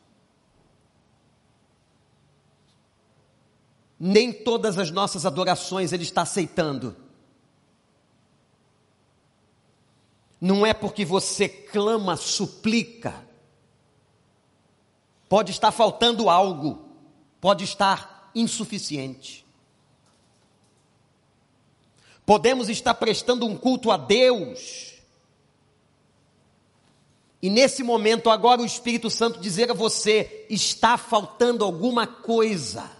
Nem 3.99 4.33
todas 4.33 4.79
as 4.79 4.91
nossas 4.91 5.27
adorações 5.27 5.93
Ele 5.93 6.03
está 6.03 6.23
aceitando. 6.23 6.97
não 10.43 10.67
é 10.67 10.75
porque 10.75 11.05
você 11.05 11.49
clama, 11.49 12.17
suplica. 12.17 13.25
Pode 15.29 15.53
estar 15.53 15.71
faltando 15.71 16.29
algo, 16.29 16.85
pode 17.41 17.63
estar 17.63 18.29
insuficiente. 18.35 19.42
Podemos 22.25 22.69
estar 22.69 22.95
prestando 22.95 23.47
um 23.47 23.57
culto 23.57 23.91
a 23.91 23.97
Deus. 23.97 24.93
E 27.41 27.51
nesse 27.51 27.83
momento, 27.83 28.31
agora, 28.31 28.63
o 28.63 28.67
Espírito 28.67 29.11
Santo 29.11 29.41
dizer 29.41 29.71
a 29.71 29.75
você: 29.75 30.47
está 30.49 30.97
faltando 30.97 31.65
alguma 31.65 32.07
coisa. 32.07 32.91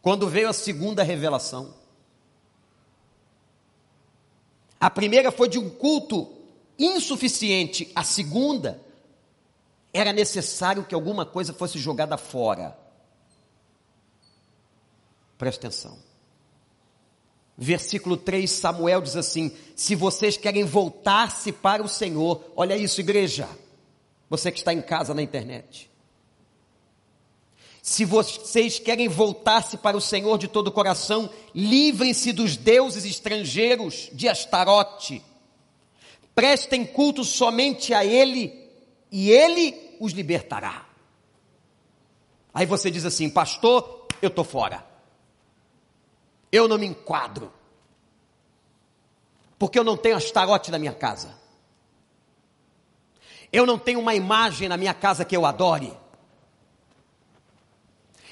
Quando 0.00 0.28
veio 0.28 0.48
a 0.48 0.52
segunda 0.52 1.02
revelação. 1.02 1.74
A 4.78 4.90
primeira 4.90 5.32
foi 5.32 5.48
de 5.48 5.58
um 5.58 5.68
culto 5.68 6.32
insuficiente, 6.78 7.90
a 7.94 8.04
segunda 8.04 8.80
era 9.92 10.12
necessário 10.12 10.84
que 10.84 10.94
alguma 10.94 11.24
coisa 11.24 11.54
fosse 11.54 11.78
jogada 11.78 12.18
fora. 12.18 12.78
Presta 15.38 15.66
atenção. 15.66 16.05
Versículo 17.58 18.16
3, 18.16 18.50
Samuel 18.50 19.00
diz 19.00 19.16
assim: 19.16 19.50
Se 19.74 19.94
vocês 19.94 20.36
querem 20.36 20.64
voltar-se 20.64 21.50
para 21.52 21.82
o 21.82 21.88
Senhor, 21.88 22.44
olha 22.54 22.76
isso, 22.76 23.00
igreja, 23.00 23.48
você 24.28 24.52
que 24.52 24.58
está 24.58 24.74
em 24.74 24.82
casa 24.82 25.14
na 25.14 25.22
internet. 25.22 25.90
Se 27.80 28.04
vocês 28.04 28.80
querem 28.80 29.06
voltar-se 29.06 29.76
para 29.76 29.96
o 29.96 30.00
Senhor 30.00 30.36
de 30.38 30.48
todo 30.48 30.68
o 30.68 30.72
coração, 30.72 31.30
livrem-se 31.54 32.32
dos 32.32 32.56
deuses 32.56 33.04
estrangeiros 33.04 34.10
de 34.12 34.28
Astarote. 34.28 35.22
Prestem 36.34 36.84
culto 36.84 37.24
somente 37.24 37.94
a 37.94 38.04
Ele, 38.04 38.52
e 39.10 39.30
Ele 39.30 39.96
os 40.00 40.12
libertará. 40.12 40.84
Aí 42.52 42.66
você 42.66 42.90
diz 42.90 43.04
assim, 43.04 43.30
pastor, 43.30 44.08
eu 44.20 44.28
estou 44.28 44.44
fora. 44.44 44.84
Eu 46.56 46.66
não 46.66 46.78
me 46.78 46.86
enquadro. 46.86 47.52
Porque 49.58 49.78
eu 49.78 49.84
não 49.84 49.94
tenho 49.94 50.16
Astarote 50.16 50.70
na 50.70 50.78
minha 50.78 50.94
casa. 50.94 51.38
Eu 53.52 53.66
não 53.66 53.78
tenho 53.78 54.00
uma 54.00 54.14
imagem 54.14 54.66
na 54.66 54.78
minha 54.78 54.94
casa 54.94 55.22
que 55.22 55.36
eu 55.36 55.44
adore. 55.44 55.92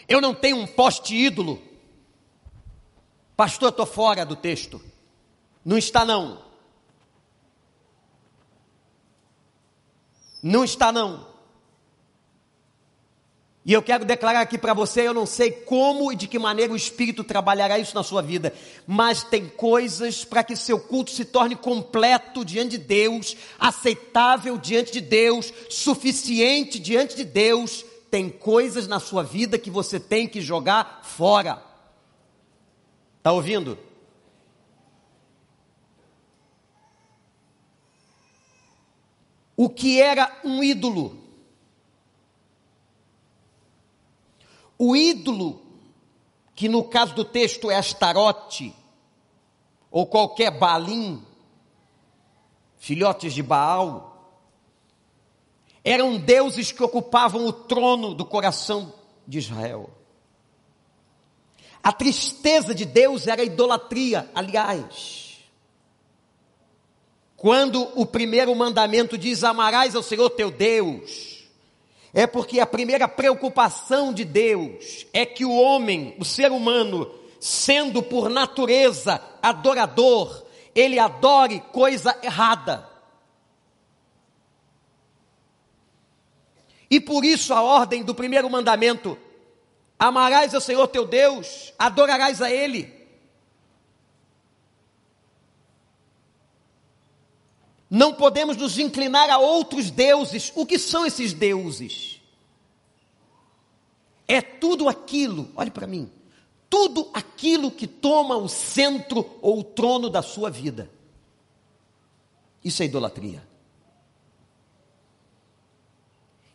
Eu 0.08 0.22
não 0.22 0.34
tenho 0.34 0.56
um 0.56 0.66
poste 0.66 1.14
ídolo. 1.14 1.62
Pastor, 3.36 3.68
estou 3.68 3.84
fora 3.84 4.24
do 4.24 4.36
texto. 4.36 4.82
Não 5.62 5.76
está 5.76 6.02
não. 6.02 6.42
Não 10.42 10.64
está 10.64 10.90
não. 10.90 11.33
E 13.66 13.72
eu 13.72 13.82
quero 13.82 14.04
declarar 14.04 14.42
aqui 14.42 14.58
para 14.58 14.74
você, 14.74 15.08
eu 15.08 15.14
não 15.14 15.24
sei 15.24 15.50
como 15.50 16.12
e 16.12 16.16
de 16.16 16.28
que 16.28 16.38
maneira 16.38 16.70
o 16.70 16.76
Espírito 16.76 17.24
trabalhará 17.24 17.78
isso 17.78 17.94
na 17.94 18.02
sua 18.02 18.20
vida, 18.20 18.52
mas 18.86 19.24
tem 19.24 19.48
coisas 19.48 20.22
para 20.22 20.44
que 20.44 20.54
seu 20.54 20.78
culto 20.78 21.10
se 21.10 21.24
torne 21.24 21.56
completo 21.56 22.44
diante 22.44 22.76
de 22.76 22.84
Deus, 22.84 23.34
aceitável 23.58 24.58
diante 24.58 24.92
de 24.92 25.00
Deus, 25.00 25.50
suficiente 25.70 26.78
diante 26.78 27.16
de 27.16 27.24
Deus, 27.24 27.86
tem 28.10 28.28
coisas 28.28 28.86
na 28.86 29.00
sua 29.00 29.22
vida 29.22 29.58
que 29.58 29.70
você 29.70 29.98
tem 29.98 30.28
que 30.28 30.42
jogar 30.42 31.00
fora. 31.02 31.62
Está 33.16 33.32
ouvindo? 33.32 33.78
O 39.56 39.70
que 39.70 40.02
era 40.02 40.30
um 40.44 40.62
ídolo? 40.62 41.23
O 44.78 44.96
ídolo, 44.96 45.60
que 46.54 46.68
no 46.68 46.84
caso 46.84 47.14
do 47.14 47.24
texto 47.24 47.70
é 47.70 47.76
Astarote, 47.76 48.74
ou 49.90 50.06
qualquer 50.06 50.50
Balim, 50.50 51.22
filhotes 52.78 53.32
de 53.32 53.42
Baal, 53.42 54.14
eram 55.84 56.16
deuses 56.16 56.72
que 56.72 56.82
ocupavam 56.82 57.46
o 57.46 57.52
trono 57.52 58.14
do 58.14 58.24
coração 58.24 58.92
de 59.26 59.38
Israel. 59.38 59.90
A 61.82 61.92
tristeza 61.92 62.74
de 62.74 62.86
Deus 62.86 63.26
era 63.26 63.42
a 63.42 63.44
idolatria, 63.44 64.30
aliás. 64.34 65.38
Quando 67.36 67.82
o 67.94 68.06
primeiro 68.06 68.54
mandamento 68.54 69.18
diz: 69.18 69.44
Amarás 69.44 69.94
ao 69.94 70.02
Senhor 70.02 70.30
teu 70.30 70.50
Deus, 70.50 71.33
é 72.14 72.28
porque 72.28 72.60
a 72.60 72.66
primeira 72.66 73.08
preocupação 73.08 74.12
de 74.12 74.24
Deus 74.24 75.04
é 75.12 75.26
que 75.26 75.44
o 75.44 75.52
homem, 75.52 76.14
o 76.16 76.24
ser 76.24 76.52
humano, 76.52 77.12
sendo 77.40 78.00
por 78.00 78.30
natureza 78.30 79.20
adorador, 79.42 80.46
ele 80.72 80.96
adore 80.96 81.60
coisa 81.72 82.16
errada. 82.22 82.88
E 86.88 87.00
por 87.00 87.24
isso 87.24 87.52
a 87.52 87.60
ordem 87.60 88.04
do 88.04 88.14
primeiro 88.14 88.48
mandamento: 88.48 89.18
amarás 89.98 90.54
ao 90.54 90.60
Senhor 90.60 90.86
teu 90.86 91.04
Deus, 91.04 91.74
adorarás 91.76 92.40
a 92.40 92.48
Ele. 92.48 93.03
Não 97.94 98.12
podemos 98.12 98.56
nos 98.56 98.76
inclinar 98.76 99.30
a 99.30 99.38
outros 99.38 99.88
deuses. 99.88 100.50
O 100.56 100.66
que 100.66 100.80
são 100.80 101.06
esses 101.06 101.32
deuses? 101.32 102.20
É 104.26 104.42
tudo 104.42 104.88
aquilo, 104.88 105.48
olhe 105.54 105.70
para 105.70 105.86
mim, 105.86 106.10
tudo 106.68 107.08
aquilo 107.14 107.70
que 107.70 107.86
toma 107.86 108.36
o 108.36 108.48
centro 108.48 109.38
ou 109.40 109.60
o 109.60 109.62
trono 109.62 110.10
da 110.10 110.22
sua 110.22 110.50
vida. 110.50 110.90
Isso 112.64 112.82
é 112.82 112.86
idolatria. 112.86 113.46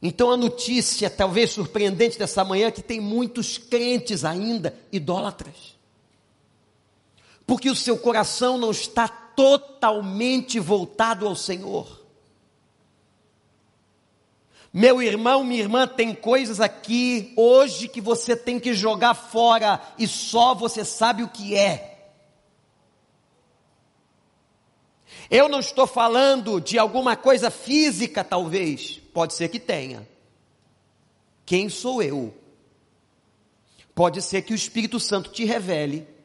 Então 0.01 0.31
a 0.31 0.35
notícia, 0.35 1.09
talvez 1.09 1.51
surpreendente 1.51 2.19
dessa 2.19 2.43
manhã, 2.43 2.67
é 2.67 2.71
que 2.71 2.83
tem 2.83 2.99
muitos 2.99 3.57
crentes 3.57 4.25
ainda 4.25 4.77
idólatras. 4.91 5.77
Porque 7.47 7.69
o 7.69 7.75
seu 7.77 7.97
coração 7.97 8.57
não 8.57 8.71
está 8.71 9.28
totalmente 9.39 10.59
voltado 10.59 11.25
ao 11.25 11.33
Senhor. 11.33 12.05
Meu 14.73 15.01
irmão, 15.01 15.45
minha 15.45 15.61
irmã, 15.61 15.87
tem 15.87 16.13
coisas 16.13 16.59
aqui 16.59 17.31
hoje 17.37 17.87
que 17.87 18.01
você 18.01 18.35
tem 18.35 18.59
que 18.59 18.73
jogar 18.73 19.13
fora 19.13 19.81
e 19.97 20.05
só 20.05 20.53
você 20.53 20.83
sabe 20.83 21.23
o 21.23 21.29
que 21.29 21.55
é. 21.55 22.11
Eu 25.31 25.47
não 25.47 25.61
estou 25.61 25.87
falando 25.87 26.59
de 26.59 26.77
alguma 26.77 27.15
coisa 27.15 27.49
física, 27.49 28.25
talvez. 28.25 28.99
Pode 29.13 29.35
ser 29.35 29.47
que 29.47 29.59
tenha. 29.59 30.05
Quem 31.45 31.69
sou 31.69 32.03
eu? 32.03 32.35
Pode 33.95 34.21
ser 34.21 34.41
que 34.41 34.51
o 34.51 34.55
Espírito 34.55 34.99
Santo 34.99 35.31
te 35.31 35.45
revele 35.45 36.18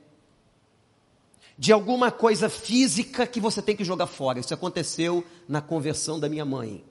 de 1.56 1.72
alguma 1.72 2.10
coisa 2.10 2.48
física 2.48 3.26
que 3.26 3.40
você 3.40 3.62
tem 3.62 3.76
que 3.76 3.84
jogar 3.84 4.06
fora. 4.06 4.40
Isso 4.40 4.52
aconteceu 4.52 5.24
na 5.48 5.60
conversão 5.60 6.18
da 6.18 6.28
minha 6.28 6.44
mãe. 6.44 6.84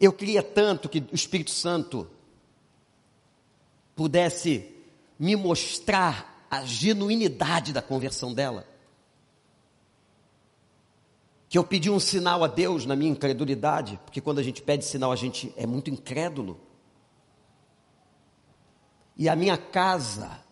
Eu 0.00 0.12
queria 0.12 0.42
tanto 0.42 0.88
que 0.88 1.00
o 1.10 1.14
Espírito 1.14 1.50
Santo 1.50 2.08
pudesse 3.94 4.74
me 5.18 5.34
mostrar 5.34 6.46
a 6.50 6.64
genuinidade 6.64 7.72
da 7.72 7.82
conversão 7.82 8.32
dela 8.32 8.66
que 11.48 11.56
eu 11.56 11.64
pedi 11.64 11.90
um 11.90 11.98
sinal 11.98 12.44
a 12.44 12.46
Deus 12.46 12.84
na 12.84 12.94
minha 12.94 13.10
incredulidade, 13.10 13.98
porque 14.04 14.20
quando 14.20 14.38
a 14.38 14.42
gente 14.42 14.60
pede 14.60 14.84
sinal 14.84 15.10
a 15.10 15.16
gente 15.16 15.52
é 15.56 15.66
muito 15.66 15.88
incrédulo. 15.88 16.60
E 19.16 19.28
a 19.28 19.34
minha 19.34 19.56
casa 19.56 20.44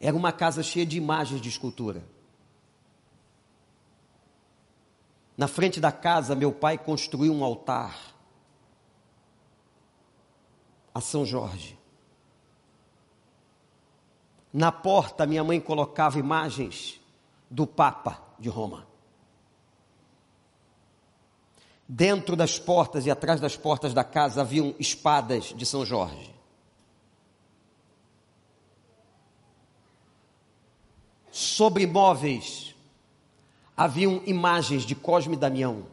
era 0.00 0.16
uma 0.16 0.32
casa 0.32 0.62
cheia 0.62 0.86
de 0.86 0.96
imagens 0.96 1.42
de 1.42 1.48
escultura. 1.50 2.02
Na 5.36 5.46
frente 5.46 5.78
da 5.78 5.92
casa, 5.92 6.34
meu 6.34 6.52
pai 6.52 6.78
construiu 6.78 7.32
um 7.34 7.44
altar 7.44 7.98
a 10.94 11.00
São 11.00 11.24
Jorge. 11.24 11.78
Na 14.52 14.72
porta, 14.72 15.26
minha 15.26 15.44
mãe 15.44 15.60
colocava 15.60 16.18
imagens 16.18 17.00
do 17.50 17.66
Papa 17.66 18.20
de 18.38 18.48
Roma. 18.48 18.86
Dentro 21.86 22.36
das 22.36 22.58
portas 22.58 23.04
e 23.06 23.10
atrás 23.10 23.40
das 23.40 23.56
portas 23.56 23.92
da 23.92 24.04
casa 24.04 24.40
haviam 24.40 24.74
espadas 24.78 25.54
de 25.56 25.66
São 25.66 25.84
Jorge. 25.84 26.39
Sobre 31.60 31.86
móveis 31.86 32.74
haviam 33.76 34.22
imagens 34.24 34.82
de 34.82 34.94
Cosme 34.94 35.34
e 35.34 35.38
Damião. 35.38 35.84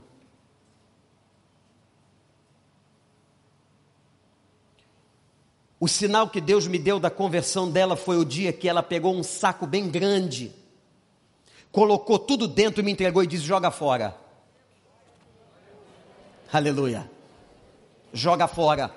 O 5.77 5.89
sinal 5.89 6.29
que 6.29 6.39
Deus 6.39 6.67
me 6.67 6.79
deu 6.79 7.01
da 7.01 7.09
conversão 7.09 7.69
dela 7.69 7.97
foi 7.97 8.15
o 8.15 8.23
dia 8.23 8.53
que 8.53 8.69
ela 8.69 8.81
pegou 8.81 9.13
um 9.13 9.21
saco 9.21 9.67
bem 9.67 9.89
grande, 9.89 10.53
colocou 11.69 12.17
tudo 12.17 12.47
dentro 12.47 12.79
e 12.79 12.85
me 12.85 12.93
entregou 12.93 13.21
e 13.21 13.27
disse: 13.27 13.43
joga 13.43 13.69
fora. 13.69 14.15
Aleluia. 16.49 17.11
Joga 18.13 18.47
fora. 18.47 18.89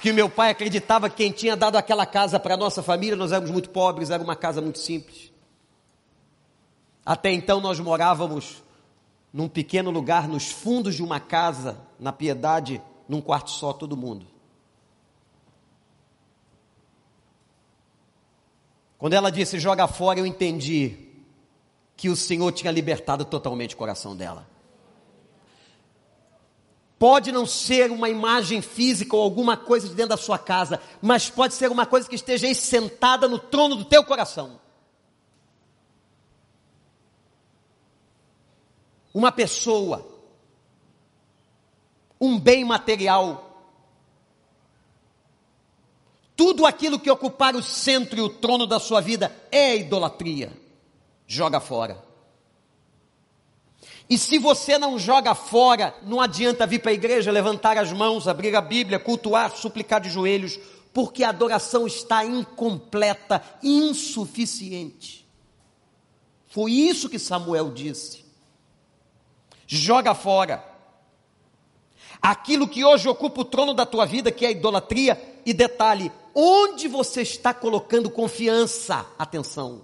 Que 0.00 0.12
meu 0.12 0.28
pai 0.28 0.50
acreditava 0.50 1.08
que 1.08 1.16
quem 1.16 1.32
tinha 1.32 1.56
dado 1.56 1.76
aquela 1.76 2.06
casa 2.06 2.38
para 2.38 2.54
a 2.54 2.56
nossa 2.56 2.82
família, 2.82 3.16
nós 3.16 3.32
éramos 3.32 3.50
muito 3.50 3.70
pobres, 3.70 4.10
era 4.10 4.22
uma 4.22 4.36
casa 4.36 4.60
muito 4.60 4.78
simples. 4.78 5.32
Até 7.04 7.32
então 7.32 7.60
nós 7.60 7.80
morávamos 7.80 8.62
num 9.32 9.48
pequeno 9.48 9.90
lugar, 9.90 10.28
nos 10.28 10.50
fundos 10.50 10.94
de 10.94 11.02
uma 11.02 11.20
casa, 11.20 11.78
na 11.98 12.12
piedade, 12.12 12.82
num 13.08 13.20
quarto 13.20 13.50
só, 13.50 13.72
todo 13.72 13.96
mundo. 13.96 14.26
Quando 18.98 19.12
ela 19.12 19.30
disse 19.30 19.58
joga 19.58 19.86
fora, 19.86 20.18
eu 20.18 20.26
entendi 20.26 21.08
que 21.96 22.08
o 22.08 22.16
Senhor 22.16 22.50
tinha 22.52 22.72
libertado 22.72 23.24
totalmente 23.24 23.74
o 23.74 23.78
coração 23.78 24.16
dela. 24.16 24.46
Pode 26.98 27.30
não 27.30 27.46
ser 27.46 27.92
uma 27.92 28.08
imagem 28.08 28.60
física 28.60 29.14
ou 29.14 29.22
alguma 29.22 29.56
coisa 29.56 29.88
de 29.88 29.94
dentro 29.94 30.10
da 30.10 30.16
sua 30.16 30.38
casa, 30.38 30.80
mas 31.00 31.30
pode 31.30 31.54
ser 31.54 31.70
uma 31.70 31.86
coisa 31.86 32.08
que 32.08 32.16
esteja 32.16 32.46
aí 32.46 32.54
sentada 32.54 33.28
no 33.28 33.38
trono 33.38 33.76
do 33.76 33.84
teu 33.84 34.02
coração. 34.02 34.60
Uma 39.14 39.30
pessoa, 39.30 40.06
um 42.20 42.38
bem 42.38 42.64
material, 42.64 43.48
tudo 46.36 46.66
aquilo 46.66 46.98
que 46.98 47.10
ocupar 47.10 47.54
o 47.54 47.62
centro 47.62 48.18
e 48.18 48.22
o 48.22 48.28
trono 48.28 48.66
da 48.66 48.80
sua 48.80 49.00
vida 49.00 49.34
é 49.50 49.76
idolatria. 49.76 50.52
Joga 51.26 51.60
fora. 51.60 52.07
E 54.08 54.16
se 54.16 54.38
você 54.38 54.78
não 54.78 54.98
joga 54.98 55.34
fora, 55.34 55.94
não 56.02 56.20
adianta 56.20 56.66
vir 56.66 56.80
para 56.80 56.90
a 56.90 56.94
igreja, 56.94 57.30
levantar 57.30 57.76
as 57.76 57.92
mãos, 57.92 58.26
abrir 58.26 58.56
a 58.56 58.60
Bíblia, 58.60 58.98
cultuar, 58.98 59.54
suplicar 59.54 60.00
de 60.00 60.08
joelhos, 60.08 60.58
porque 60.94 61.22
a 61.22 61.28
adoração 61.28 61.86
está 61.86 62.24
incompleta, 62.24 63.42
insuficiente. 63.62 65.28
Foi 66.46 66.72
isso 66.72 67.10
que 67.10 67.18
Samuel 67.18 67.70
disse. 67.70 68.24
Joga 69.66 70.14
fora. 70.14 70.64
Aquilo 72.20 72.66
que 72.66 72.82
hoje 72.84 73.06
ocupa 73.08 73.42
o 73.42 73.44
trono 73.44 73.74
da 73.74 73.84
tua 73.84 74.06
vida, 74.06 74.32
que 74.32 74.46
é 74.46 74.48
a 74.48 74.52
idolatria, 74.52 75.40
e 75.44 75.52
detalhe, 75.52 76.10
onde 76.34 76.88
você 76.88 77.20
está 77.20 77.52
colocando 77.52 78.08
confiança? 78.08 79.06
Atenção. 79.18 79.82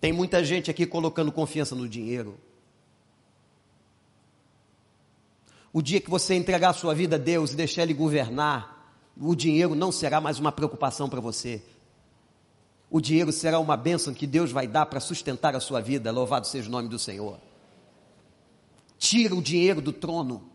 Tem 0.00 0.12
muita 0.12 0.42
gente 0.44 0.70
aqui 0.70 0.84
colocando 0.84 1.30
confiança 1.30 1.76
no 1.76 1.88
dinheiro. 1.88 2.38
O 5.72 5.82
dia 5.82 6.00
que 6.00 6.10
você 6.10 6.34
entregar 6.34 6.70
a 6.70 6.74
sua 6.74 6.94
vida 6.94 7.16
a 7.16 7.18
Deus 7.18 7.52
e 7.52 7.56
deixar 7.56 7.82
Ele 7.82 7.94
governar, 7.94 8.94
o 9.20 9.34
dinheiro 9.34 9.74
não 9.74 9.92
será 9.92 10.20
mais 10.20 10.38
uma 10.38 10.52
preocupação 10.52 11.08
para 11.08 11.20
você. 11.20 11.62
O 12.90 13.00
dinheiro 13.00 13.30
será 13.32 13.58
uma 13.58 13.76
bênção 13.76 14.14
que 14.14 14.26
Deus 14.26 14.50
vai 14.50 14.66
dar 14.66 14.86
para 14.86 15.00
sustentar 15.00 15.54
a 15.54 15.60
sua 15.60 15.80
vida. 15.80 16.10
Louvado 16.10 16.46
seja 16.46 16.68
o 16.68 16.72
nome 16.72 16.88
do 16.88 16.98
Senhor. 16.98 17.38
Tira 18.96 19.34
o 19.34 19.42
dinheiro 19.42 19.82
do 19.82 19.92
trono. 19.92 20.50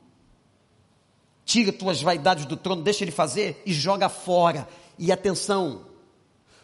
Tira 1.45 1.71
tuas 1.71 2.01
vaidades 2.01 2.45
do 2.45 2.57
trono, 2.57 2.81
deixa 2.81 3.03
ele 3.03 3.11
fazer 3.11 3.61
e 3.65 3.73
joga 3.73 4.09
fora. 4.09 4.67
E 4.97 5.11
atenção, 5.11 5.85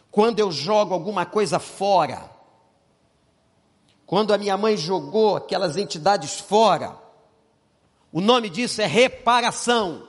quando 0.10 0.40
eu 0.40 0.52
jogo 0.52 0.94
alguma 0.94 1.26
coisa 1.26 1.60
fora, 1.60 2.30
quando 4.06 4.34
a 4.34 4.38
minha 4.38 4.58
mãe 4.58 4.76
jogou 4.76 5.36
aquelas 5.36 5.78
entidades 5.78 6.40
fora, 6.40 6.98
o 8.12 8.22
nome 8.22 8.50
disso 8.50 8.82
é 8.82 8.86
reparação. 8.86 10.08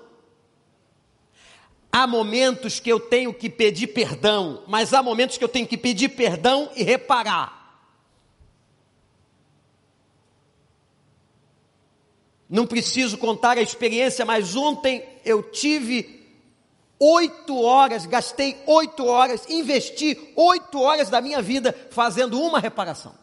Há 1.92 2.06
momentos 2.06 2.78
que 2.78 2.90
eu 2.90 3.00
tenho 3.00 3.34
que 3.34 3.50
pedir 3.50 3.88
perdão, 3.88 4.62
mas 4.66 4.94
há 4.94 5.02
momentos 5.02 5.36
que 5.36 5.44
eu 5.44 5.48
tenho 5.48 5.66
que 5.66 5.76
pedir 5.76 6.10
perdão 6.10 6.70
e 6.76 6.82
reparar. 6.82 7.60
Não 12.48 12.66
preciso 12.66 13.18
contar 13.18 13.58
a 13.58 13.62
experiência, 13.62 14.24
mas 14.24 14.56
ontem 14.56 15.04
eu 15.24 15.42
tive 15.42 16.20
oito 16.98 17.60
horas, 17.60 18.06
gastei 18.06 18.56
oito 18.66 19.06
horas, 19.06 19.48
investi 19.48 20.32
oito 20.36 20.80
horas 20.80 21.08
da 21.08 21.20
minha 21.20 21.40
vida 21.40 21.72
fazendo 21.90 22.40
uma 22.40 22.58
reparação. 22.58 23.19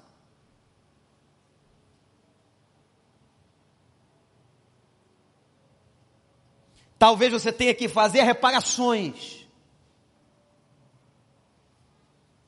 Talvez 6.99 7.31
você 7.31 7.51
tenha 7.51 7.73
que 7.73 7.88
fazer 7.88 8.21
reparações. 8.23 9.45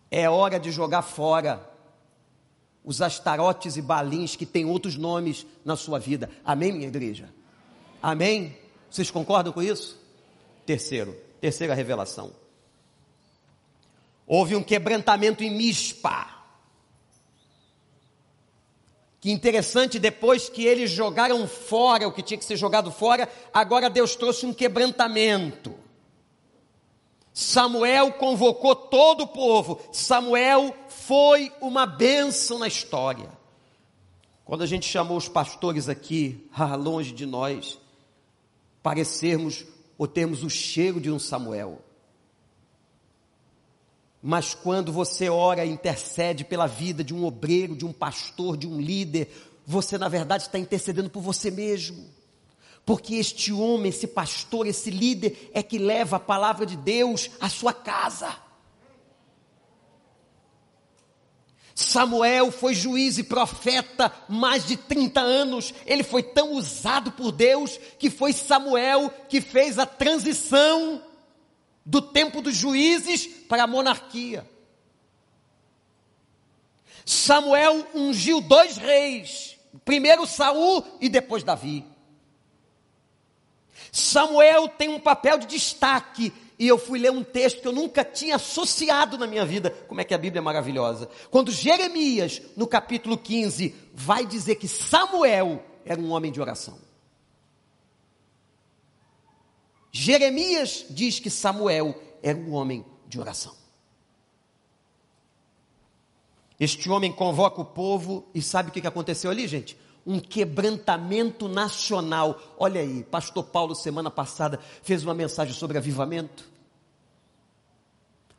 É 0.10 0.30
hora 0.30 0.60
de 0.60 0.72
jogar 0.72 1.04
fora 1.04 1.70
os 2.84 3.02
astarotes 3.02 3.78
e 3.78 3.82
balins 3.82 4.36
que 4.36 4.46
têm 4.46 4.66
outros 4.66 4.96
nomes 4.96 5.46
na 5.64 5.76
sua 5.76 6.00
vida. 6.00 6.30
Amém, 6.44 6.72
minha 6.72 6.88
igreja? 6.88 7.30
Amém? 8.02 8.58
Vocês 8.90 9.12
concordam 9.12 9.54
com 9.54 9.62
isso? 9.62 10.00
Terceiro, 10.66 11.16
terceira 11.40 11.76
revelação. 11.76 12.32
Houve 14.26 14.56
um 14.56 14.64
quebrantamento 14.64 15.44
em 15.44 15.52
Mispa. 15.56 16.39
Que 19.20 19.32
interessante, 19.32 20.00
depois 20.00 20.48
que 20.48 20.66
eles 20.66 20.90
jogaram 20.90 21.46
fora 21.48 22.08
o 22.08 22.12
que 22.12 22.24
tinha 22.24 22.38
que 22.38 22.46
ser 22.46 22.56
jogado 22.56 22.92
fora, 22.92 23.28
agora 23.54 23.90
Deus 23.90 24.16
trouxe 24.16 24.46
um 24.46 24.54
quebrantamento. 24.54 25.76
Samuel 27.34 28.14
convocou 28.14 28.76
todo 28.76 29.24
o 29.24 29.28
povo. 29.28 29.80
Samuel 29.92 30.76
foi 30.88 31.52
uma 31.62 31.86
bênção 31.86 32.60
na 32.60 32.68
história. 32.68 33.30
Quando 34.46 34.64
a 34.64 34.66
gente 34.66 34.88
chamou 34.88 35.18
os 35.18 35.28
pastores 35.28 35.90
aqui, 35.90 36.50
longe 36.80 37.12
de 37.12 37.26
nós, 37.26 37.78
parecermos 38.82 39.66
ou 39.98 40.08
termos 40.08 40.44
o 40.44 40.50
cheiro 40.50 41.00
de 41.00 41.12
um 41.12 41.20
Samuel. 41.20 41.82
Mas 44.22 44.54
quando 44.54 44.92
você 44.92 45.30
ora 45.30 45.66
e 45.66 45.70
intercede 45.70 46.44
pela 46.44 46.68
vida 46.68 47.04
de 47.04 47.14
um 47.14 47.26
obreiro, 47.26 47.76
de 47.76 47.86
um 47.86 47.94
pastor, 47.94 48.58
de 48.58 48.68
um 48.68 48.80
líder, 48.80 49.30
você 49.66 49.98
na 49.98 50.10
verdade 50.10 50.44
está 50.44 50.60
intercedendo 50.60 51.10
por 51.10 51.22
você 51.22 51.50
mesmo. 51.50 52.10
Porque 52.86 53.16
este 53.16 53.54
homem, 53.54 53.90
esse 53.90 54.08
pastor, 54.08 54.68
esse 54.68 54.90
líder 54.90 55.52
é 55.54 55.64
que 55.64 55.78
leva 55.78 56.18
a 56.18 56.20
palavra 56.20 56.66
de 56.66 56.76
Deus 56.76 57.30
à 57.40 57.48
sua 57.48 57.72
casa. 57.72 58.36
Samuel 61.74 62.52
foi 62.52 62.74
juiz 62.74 63.18
e 63.18 63.24
profeta 63.24 64.12
mais 64.28 64.66
de 64.66 64.76
30 64.76 65.22
anos. 65.22 65.74
Ele 65.86 66.04
foi 66.04 66.22
tão 66.22 66.54
usado 66.54 67.12
por 67.12 67.32
Deus 67.32 67.80
que 67.98 68.10
foi 68.10 68.34
Samuel 68.34 69.10
que 69.30 69.40
fez 69.40 69.80
a 69.80 69.86
transição 69.86 71.02
do 71.86 72.02
tempo 72.02 72.42
dos 72.42 72.56
juízes 72.56 73.28
para 73.48 73.64
a 73.64 73.68
monarquia. 73.68 74.48
Samuel 77.06 77.88
ungiu 77.96 78.40
dois 78.40 78.78
reis, 78.78 79.58
primeiro 79.84 80.28
Saul 80.28 80.86
e 81.02 81.10
depois 81.10 81.44
Davi. 81.44 81.86
Samuel 83.92 84.68
tem 84.70 84.90
um 84.90 85.00
papel 85.00 85.40
de 85.40 85.48
destaque 85.48 86.32
e 86.60 86.68
eu 86.68 86.78
fui 86.78 87.00
ler 87.00 87.12
um 87.12 87.24
texto 87.24 87.62
que 87.62 87.68
eu 87.68 87.72
nunca 87.72 88.04
tinha 88.04 88.36
associado 88.36 89.18
na 89.18 89.26
minha 89.26 89.46
vida. 89.46 89.72
Como 89.88 90.02
é 90.02 90.04
que 90.04 90.14
a 90.14 90.18
Bíblia 90.18 90.40
é 90.40 90.44
maravilhosa. 90.44 91.10
Quando 91.32 91.52
Jeremias, 91.52 92.42
no 92.56 92.68
capítulo 92.68 93.18
15, 93.18 93.74
vai 93.94 94.26
dizer 94.26 94.56
que 94.56 94.68
Samuel 94.68 95.64
era 95.86 96.00
um 96.00 96.12
homem 96.12 96.32
de 96.32 96.42
oração. 96.42 96.89
Jeremias 99.92 100.86
diz 100.90 101.20
que 101.20 101.30
Samuel 101.30 101.96
era 102.22 102.38
um 102.38 102.54
homem 102.54 102.86
de 103.08 103.20
oração. 103.20 103.56
Este 106.60 106.90
homem 106.90 107.12
convoca 107.12 107.62
o 107.62 107.66
povo 107.66 108.28
e 108.36 108.42
sabe 108.42 108.70
o 108.70 108.72
que 108.72 108.86
aconteceu 108.86 109.32
ali, 109.32 109.48
gente? 109.48 109.78
Um 110.06 110.20
quebrantamento 110.20 111.48
nacional. 111.48 112.40
Olha 112.58 112.82
aí, 112.82 113.04
Pastor 113.04 113.46
Paulo, 113.46 113.74
semana 113.74 114.12
passada, 114.12 114.60
fez 114.84 115.04
uma 115.04 115.14
mensagem 115.14 115.54
sobre 115.54 115.78
avivamento. 115.78 116.50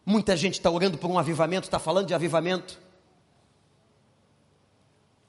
Muita 0.04 0.36
gente 0.36 0.54
está 0.54 0.70
orando 0.70 0.98
por 0.98 1.10
um 1.10 1.18
avivamento, 1.18 1.66
está 1.66 1.78
falando 1.78 2.08
de 2.08 2.14
avivamento. 2.14 2.78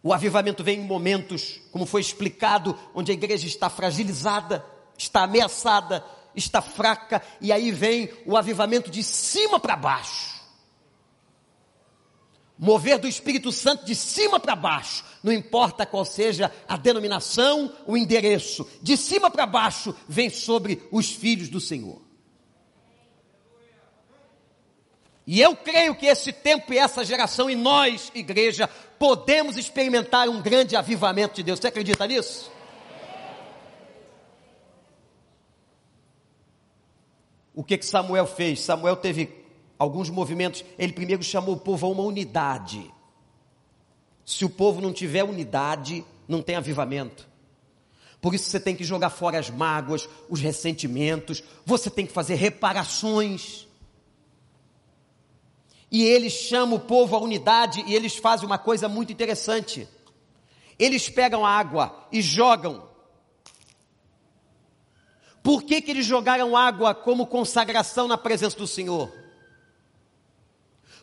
O 0.04 0.12
avivamento 0.14 0.64
vem 0.64 0.80
em 0.80 0.86
momentos, 0.86 1.62
como 1.72 1.86
foi 1.86 2.02
explicado, 2.02 2.78
onde 2.94 3.12
a 3.12 3.14
igreja 3.14 3.48
está 3.48 3.70
fragilizada, 3.70 4.66
está 5.02 5.24
ameaçada, 5.24 6.04
está 6.36 6.62
fraca, 6.62 7.22
e 7.40 7.52
aí 7.52 7.72
vem 7.72 8.10
o 8.26 8.38
avivamento 8.38 8.90
de 8.90 9.04
cima 9.04 9.60
para 9.60 9.76
baixo. 9.76 10.32
Mover 12.58 13.00
do 13.00 13.08
Espírito 13.08 13.52
Santo 13.52 13.86
de 13.86 13.96
cima 13.96 14.40
para 14.40 14.56
baixo, 14.56 15.04
não 15.24 15.34
importa 15.34 15.86
qual 15.86 16.06
seja 16.06 16.52
a 16.68 16.78
denominação, 16.78 17.74
o 17.88 17.98
endereço, 17.98 18.68
de 18.82 18.96
cima 18.96 19.32
para 19.32 19.48
baixo 19.48 19.96
vem 20.08 20.30
sobre 20.30 20.88
os 20.92 21.10
filhos 21.12 21.50
do 21.50 21.60
Senhor. 21.60 22.02
E 25.26 25.40
eu 25.40 25.56
creio 25.56 25.96
que 25.96 26.06
esse 26.06 26.32
tempo 26.32 26.74
e 26.74 26.78
essa 26.78 27.06
geração, 27.06 27.50
e 27.50 27.56
nós, 27.56 28.12
igreja, 28.14 28.68
podemos 29.00 29.58
experimentar 29.58 30.28
um 30.28 30.42
grande 30.42 30.76
avivamento 30.76 31.36
de 31.36 31.44
Deus. 31.44 31.60
Você 31.60 31.68
acredita 31.68 32.06
nisso? 32.06 32.52
O 37.54 37.64
que 37.64 37.78
que 37.78 37.86
Samuel 37.86 38.26
fez? 38.26 38.62
Samuel 38.62 38.96
teve 38.96 39.30
alguns 39.78 40.10
movimentos. 40.10 40.64
Ele 40.78 40.94
primeiro 40.94 41.24
chamou 41.24 41.56
o 41.56 41.60
povo 41.60 41.88
a 41.88 41.90
uma 41.90 42.04
unidade. 42.04 42.92
Se 44.26 44.46
o 44.46 44.50
povo 44.50 44.80
não 44.80 44.94
tiver 44.94 45.24
unidade, 45.24 46.06
não 46.28 46.42
tem 46.42 46.56
avivamento. 46.56 47.28
Por 48.22 48.36
isso 48.36 48.50
você 48.50 48.60
tem 48.60 48.76
que 48.76 48.84
jogar 48.84 49.10
fora 49.10 49.40
as 49.40 49.50
mágoas, 49.50 50.08
os 50.30 50.40
ressentimentos, 50.40 51.44
você 51.66 51.90
tem 51.90 52.06
que 52.06 52.14
fazer 52.14 52.36
reparações. 52.36 53.68
E 55.92 56.04
eles 56.04 56.32
chamam 56.32 56.76
o 56.78 56.80
povo 56.80 57.16
à 57.16 57.20
unidade 57.20 57.84
e 57.88 57.96
eles 57.96 58.16
fazem 58.16 58.46
uma 58.46 58.60
coisa 58.60 58.88
muito 58.88 59.12
interessante. 59.12 59.88
Eles 60.78 61.10
pegam 61.10 61.46
água 61.46 62.08
e 62.12 62.22
jogam. 62.22 62.91
Por 65.44 65.64
que, 65.64 65.82
que 65.82 65.92
eles 65.92 66.06
jogaram 66.06 66.56
água 66.56 66.94
como 66.94 67.26
consagração 67.26 68.08
na 68.08 68.18
presença 68.18 68.58
do 68.58 68.68
Senhor? 68.68 69.12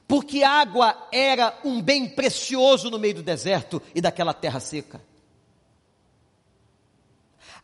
Porque 0.06 0.42
água 0.42 0.96
era 1.12 1.58
um 1.64 1.82
bem 1.82 2.08
precioso 2.08 2.90
no 2.90 2.98
meio 2.98 3.16
do 3.16 3.22
deserto 3.22 3.82
e 3.94 4.00
daquela 4.00 4.32
terra 4.32 4.60
seca. 4.60 5.00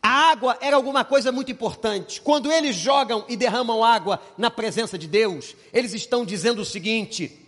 A 0.01 0.29
água 0.29 0.55
era 0.61 0.75
alguma 0.75 1.03
coisa 1.03 1.31
muito 1.31 1.51
importante. 1.51 2.21
Quando 2.21 2.51
eles 2.51 2.75
jogam 2.75 3.25
e 3.27 3.35
derramam 3.35 3.83
água 3.83 4.21
na 4.37 4.51
presença 4.51 4.99
de 4.99 5.07
Deus, 5.07 5.55
eles 5.73 5.93
estão 5.93 6.23
dizendo 6.23 6.61
o 6.61 6.65
seguinte: 6.65 7.39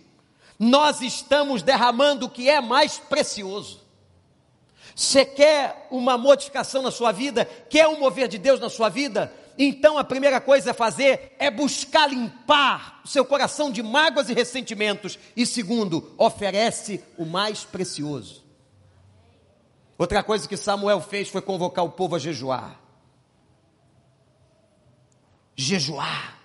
nós 0.58 1.00
estamos 1.00 1.62
derramando 1.62 2.26
o 2.26 2.28
que 2.30 2.50
é 2.50 2.60
mais 2.60 2.98
precioso. 2.98 3.80
Você 4.98 5.24
quer 5.24 5.86
uma 5.92 6.18
modificação 6.18 6.82
na 6.82 6.90
sua 6.90 7.12
vida? 7.12 7.44
Quer 7.44 7.86
um 7.86 8.00
mover 8.00 8.26
de 8.26 8.36
Deus 8.36 8.58
na 8.58 8.68
sua 8.68 8.88
vida? 8.88 9.32
Então 9.56 9.96
a 9.96 10.02
primeira 10.02 10.40
coisa 10.40 10.72
a 10.72 10.74
fazer 10.74 11.36
é 11.38 11.52
buscar 11.52 12.08
limpar 12.08 13.00
o 13.04 13.06
seu 13.06 13.24
coração 13.24 13.70
de 13.70 13.80
mágoas 13.80 14.28
e 14.28 14.34
ressentimentos. 14.34 15.16
E 15.36 15.46
segundo, 15.46 16.12
oferece 16.18 17.00
o 17.16 17.24
mais 17.24 17.62
precioso. 17.62 18.42
Outra 19.96 20.20
coisa 20.20 20.48
que 20.48 20.56
Samuel 20.56 21.00
fez 21.00 21.28
foi 21.28 21.42
convocar 21.42 21.84
o 21.84 21.92
povo 21.92 22.16
a 22.16 22.18
jejuar. 22.18 22.80
Jejuar. 25.54 26.40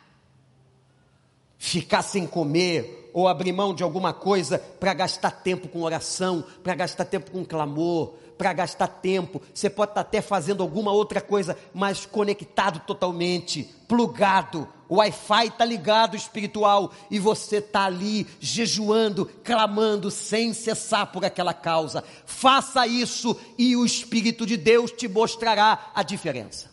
Ficar 1.58 2.04
sem 2.04 2.28
comer 2.28 3.10
ou 3.14 3.28
abrir 3.28 3.52
mão 3.52 3.74
de 3.74 3.82
alguma 3.82 4.14
coisa 4.14 4.60
para 4.60 4.94
gastar 4.94 5.32
tempo 5.32 5.68
com 5.68 5.82
oração, 5.82 6.44
para 6.64 6.76
gastar 6.76 7.06
tempo 7.06 7.32
com 7.32 7.44
clamor, 7.44 8.14
para 8.38 8.54
gastar 8.54 8.88
tempo. 8.88 9.42
Você 9.54 9.70
pode 9.70 9.92
estar 9.92 10.02
até 10.02 10.22
fazendo 10.22 10.64
alguma 10.64 10.92
outra 10.92 11.22
coisa, 11.22 11.58
mas 11.74 12.06
conectado 12.06 12.80
totalmente, 12.86 13.64
plugado. 13.88 14.68
O 14.90 14.98
Wi-Fi 14.98 15.48
está 15.48 15.66
ligado 15.66 16.16
espiritual 16.16 16.92
e 17.10 17.18
você 17.18 17.58
está 17.58 17.86
ali 17.86 18.28
jejuando, 18.40 19.26
clamando 19.44 20.12
sem 20.12 20.54
cessar 20.54 21.12
por 21.12 21.26
aquela 21.26 21.54
causa. 21.54 22.04
Faça 22.26 22.86
isso 22.86 23.36
e 23.58 23.76
o 23.76 23.86
Espírito 23.86 24.46
de 24.46 24.58
Deus 24.58 24.92
te 24.92 25.08
mostrará 25.08 25.92
a 25.96 26.04
diferença. 26.04 26.72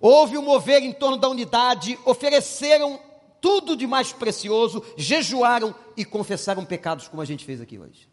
Houve 0.00 0.38
um 0.38 0.42
mover 0.42 0.82
em 0.82 0.92
torno 0.92 1.16
da 1.16 1.28
unidade, 1.28 1.98
ofereceram 2.04 3.00
tudo 3.40 3.76
de 3.76 3.86
mais 3.86 4.12
precioso, 4.12 4.82
jejuaram 4.96 5.74
e 5.96 6.04
confessaram 6.04 6.64
pecados, 6.64 7.08
como 7.08 7.22
a 7.22 7.24
gente 7.24 7.44
fez 7.44 7.60
aqui 7.60 7.78
hoje. 7.78 8.08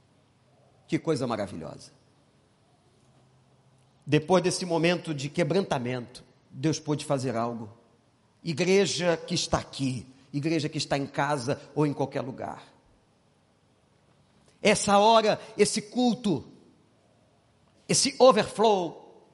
Que 0.93 0.99
coisa 0.99 1.25
maravilhosa. 1.25 1.91
Depois 4.05 4.43
desse 4.43 4.63
momento 4.63 5.11
de 5.11 5.27
quebrantamento, 5.27 6.23
Deus 6.51 6.79
pôde 6.79 7.03
fazer 7.03 7.35
algo. 7.35 7.67
Igreja 8.43 9.17
que 9.17 9.33
está 9.33 9.57
aqui, 9.57 10.05
igreja 10.31 10.69
que 10.69 10.77
está 10.77 10.95
em 10.95 11.07
casa 11.07 11.59
ou 11.73 11.87
em 11.87 11.93
qualquer 11.93 12.21
lugar. 12.21 12.61
Essa 14.61 14.99
hora, 14.99 15.41
esse 15.57 15.81
culto, 15.81 16.45
esse 17.89 18.15
overflow, 18.19 19.25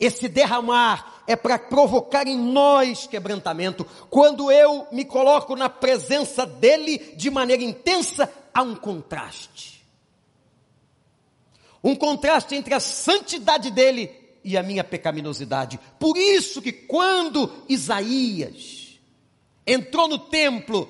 esse 0.00 0.26
derramar 0.26 1.22
é 1.24 1.36
para 1.36 1.56
provocar 1.56 2.26
em 2.26 2.36
nós 2.36 3.06
quebrantamento. 3.06 3.84
Quando 4.10 4.50
eu 4.50 4.88
me 4.90 5.04
coloco 5.04 5.54
na 5.54 5.68
presença 5.68 6.44
dele 6.44 7.14
de 7.14 7.30
maneira 7.30 7.62
intensa, 7.62 8.28
há 8.52 8.62
um 8.62 8.74
contraste 8.74 9.71
um 11.82 11.96
contraste 11.96 12.54
entre 12.54 12.74
a 12.74 12.80
santidade 12.80 13.70
dele 13.70 14.10
e 14.44 14.56
a 14.56 14.62
minha 14.62 14.84
pecaminosidade. 14.84 15.80
Por 15.98 16.16
isso 16.16 16.62
que 16.62 16.72
quando 16.72 17.50
Isaías 17.68 19.00
entrou 19.66 20.08
no 20.08 20.18
templo, 20.18 20.88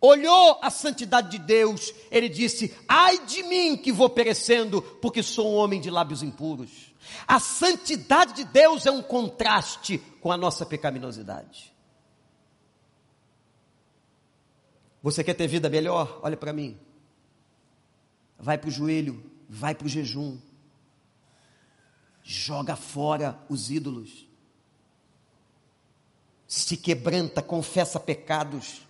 olhou 0.00 0.58
a 0.62 0.70
santidade 0.70 1.30
de 1.30 1.38
Deus, 1.38 1.92
ele 2.10 2.28
disse: 2.28 2.74
Ai 2.86 3.24
de 3.26 3.42
mim 3.42 3.76
que 3.76 3.92
vou 3.92 4.08
perecendo, 4.08 4.82
porque 5.00 5.22
sou 5.22 5.52
um 5.52 5.56
homem 5.56 5.80
de 5.80 5.90
lábios 5.90 6.22
impuros. 6.22 6.94
A 7.26 7.40
santidade 7.40 8.34
de 8.34 8.44
Deus 8.44 8.86
é 8.86 8.90
um 8.90 9.02
contraste 9.02 9.98
com 10.20 10.30
a 10.30 10.36
nossa 10.36 10.66
pecaminosidade. 10.66 11.72
Você 15.02 15.24
quer 15.24 15.34
ter 15.34 15.46
vida 15.46 15.70
melhor? 15.70 16.20
Olha 16.22 16.36
para 16.36 16.52
mim. 16.52 16.78
Vai 18.38 18.58
para 18.58 18.68
o 18.68 18.70
joelho 18.70 19.37
vai 19.48 19.74
para 19.74 19.86
o 19.86 19.88
jejum, 19.88 20.38
joga 22.22 22.76
fora 22.76 23.38
os 23.48 23.70
ídolos, 23.70 24.28
se 26.46 26.76
quebranta, 26.76 27.42
confessa 27.42 27.98
pecados. 28.00 28.86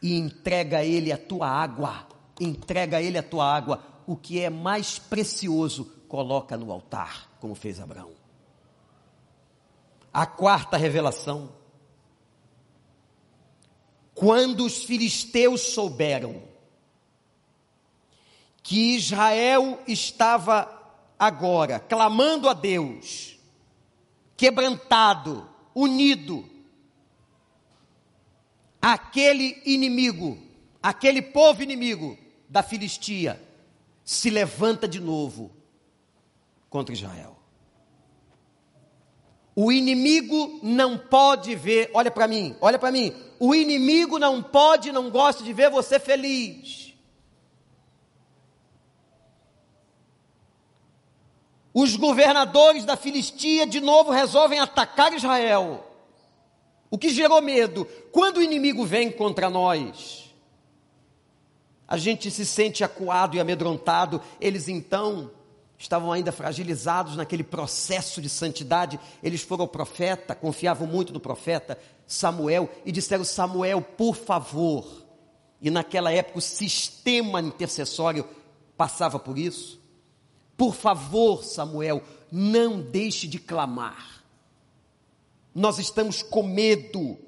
E 0.00 0.18
entrega 0.18 0.78
a 0.78 0.84
Ele 0.84 1.12
a 1.12 1.18
tua 1.18 1.48
água, 1.48 2.08
entrega 2.40 2.96
a 2.96 3.02
Ele 3.02 3.16
a 3.16 3.22
tua 3.22 3.46
água, 3.46 3.84
o 4.04 4.16
que 4.16 4.40
é 4.40 4.50
mais 4.50 4.98
precioso, 4.98 5.84
coloca 6.08 6.56
no 6.56 6.72
altar, 6.72 7.30
como 7.40 7.54
fez 7.54 7.78
Abraão. 7.78 8.10
A 10.12 10.26
quarta 10.26 10.76
revelação. 10.76 11.52
Quando 14.12 14.64
os 14.64 14.82
filisteus 14.82 15.60
souberam 15.60 16.42
que 18.62 18.94
Israel 18.94 19.80
estava 19.86 20.80
agora 21.18 21.80
clamando 21.80 22.48
a 22.48 22.52
Deus, 22.52 23.38
quebrantado, 24.36 25.48
unido, 25.74 26.48
aquele 28.80 29.60
inimigo, 29.64 30.38
aquele 30.82 31.22
povo 31.22 31.62
inimigo 31.62 32.18
da 32.48 32.62
Filistia, 32.62 33.40
se 34.04 34.30
levanta 34.30 34.88
de 34.88 35.00
novo 35.00 35.50
contra 36.68 36.92
Israel. 36.92 37.38
O 39.54 39.70
inimigo 39.70 40.60
não 40.62 40.96
pode 40.96 41.54
ver, 41.54 41.90
olha 41.92 42.10
para 42.10 42.26
mim, 42.26 42.56
olha 42.60 42.78
para 42.78 42.90
mim. 42.90 43.14
O 43.38 43.54
inimigo 43.54 44.18
não 44.18 44.42
pode, 44.42 44.90
não 44.90 45.10
gosta 45.10 45.44
de 45.44 45.52
ver 45.52 45.70
você 45.70 46.00
feliz. 46.00 46.81
Os 51.74 51.96
governadores 51.96 52.84
da 52.84 52.96
Filistia 52.96 53.66
de 53.66 53.80
novo 53.80 54.10
resolvem 54.10 54.58
atacar 54.58 55.12
Israel. 55.12 55.86
O 56.90 56.98
que 56.98 57.08
gerou 57.08 57.40
medo? 57.40 57.86
Quando 58.10 58.36
o 58.36 58.42
inimigo 58.42 58.84
vem 58.84 59.10
contra 59.10 59.48
nós, 59.48 60.34
a 61.88 61.96
gente 61.98 62.30
se 62.30 62.46
sente 62.46 62.82
acuado 62.82 63.36
e 63.36 63.40
amedrontado. 63.40 64.20
Eles 64.40 64.68
então 64.68 65.30
estavam 65.78 66.12
ainda 66.12 66.30
fragilizados 66.30 67.16
naquele 67.16 67.42
processo 67.42 68.22
de 68.22 68.28
santidade. 68.28 69.00
Eles 69.22 69.42
foram 69.42 69.64
ao 69.64 69.68
profeta, 69.68 70.34
confiavam 70.34 70.86
muito 70.86 71.12
no 71.12 71.20
profeta 71.20 71.78
Samuel 72.06 72.70
e 72.84 72.92
disseram: 72.92 73.24
Samuel, 73.24 73.82
por 73.82 74.14
favor, 74.14 74.86
e 75.60 75.70
naquela 75.70 76.12
época 76.12 76.38
o 76.38 76.42
sistema 76.42 77.40
intercessório 77.40 78.26
passava 78.76 79.18
por 79.18 79.36
isso. 79.36 79.81
Por 80.56 80.74
favor, 80.74 81.44
Samuel, 81.44 82.02
não 82.30 82.80
deixe 82.80 83.26
de 83.26 83.38
clamar. 83.38 84.22
Nós 85.54 85.78
estamos 85.78 86.22
com 86.22 86.42
medo. 86.42 87.18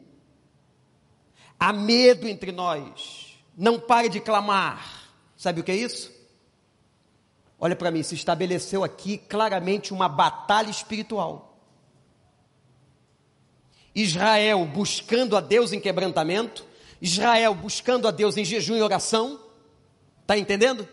Há 1.58 1.72
medo 1.72 2.26
entre 2.26 2.52
nós. 2.52 3.38
Não 3.56 3.78
pare 3.78 4.08
de 4.08 4.20
clamar. 4.20 5.10
Sabe 5.36 5.60
o 5.60 5.64
que 5.64 5.72
é 5.72 5.76
isso? 5.76 6.12
Olha 7.58 7.76
para 7.76 7.90
mim, 7.90 8.02
se 8.02 8.14
estabeleceu 8.14 8.82
aqui 8.82 9.18
claramente 9.18 9.92
uma 9.92 10.08
batalha 10.08 10.70
espiritual. 10.70 11.58
Israel 13.94 14.66
buscando 14.66 15.36
a 15.36 15.40
Deus 15.40 15.72
em 15.72 15.80
quebrantamento, 15.80 16.66
Israel 17.00 17.54
buscando 17.54 18.08
a 18.08 18.10
Deus 18.10 18.36
em 18.36 18.44
jejum 18.44 18.76
e 18.76 18.82
oração. 18.82 19.40
Está 20.22 20.36
entendendo? 20.36 20.88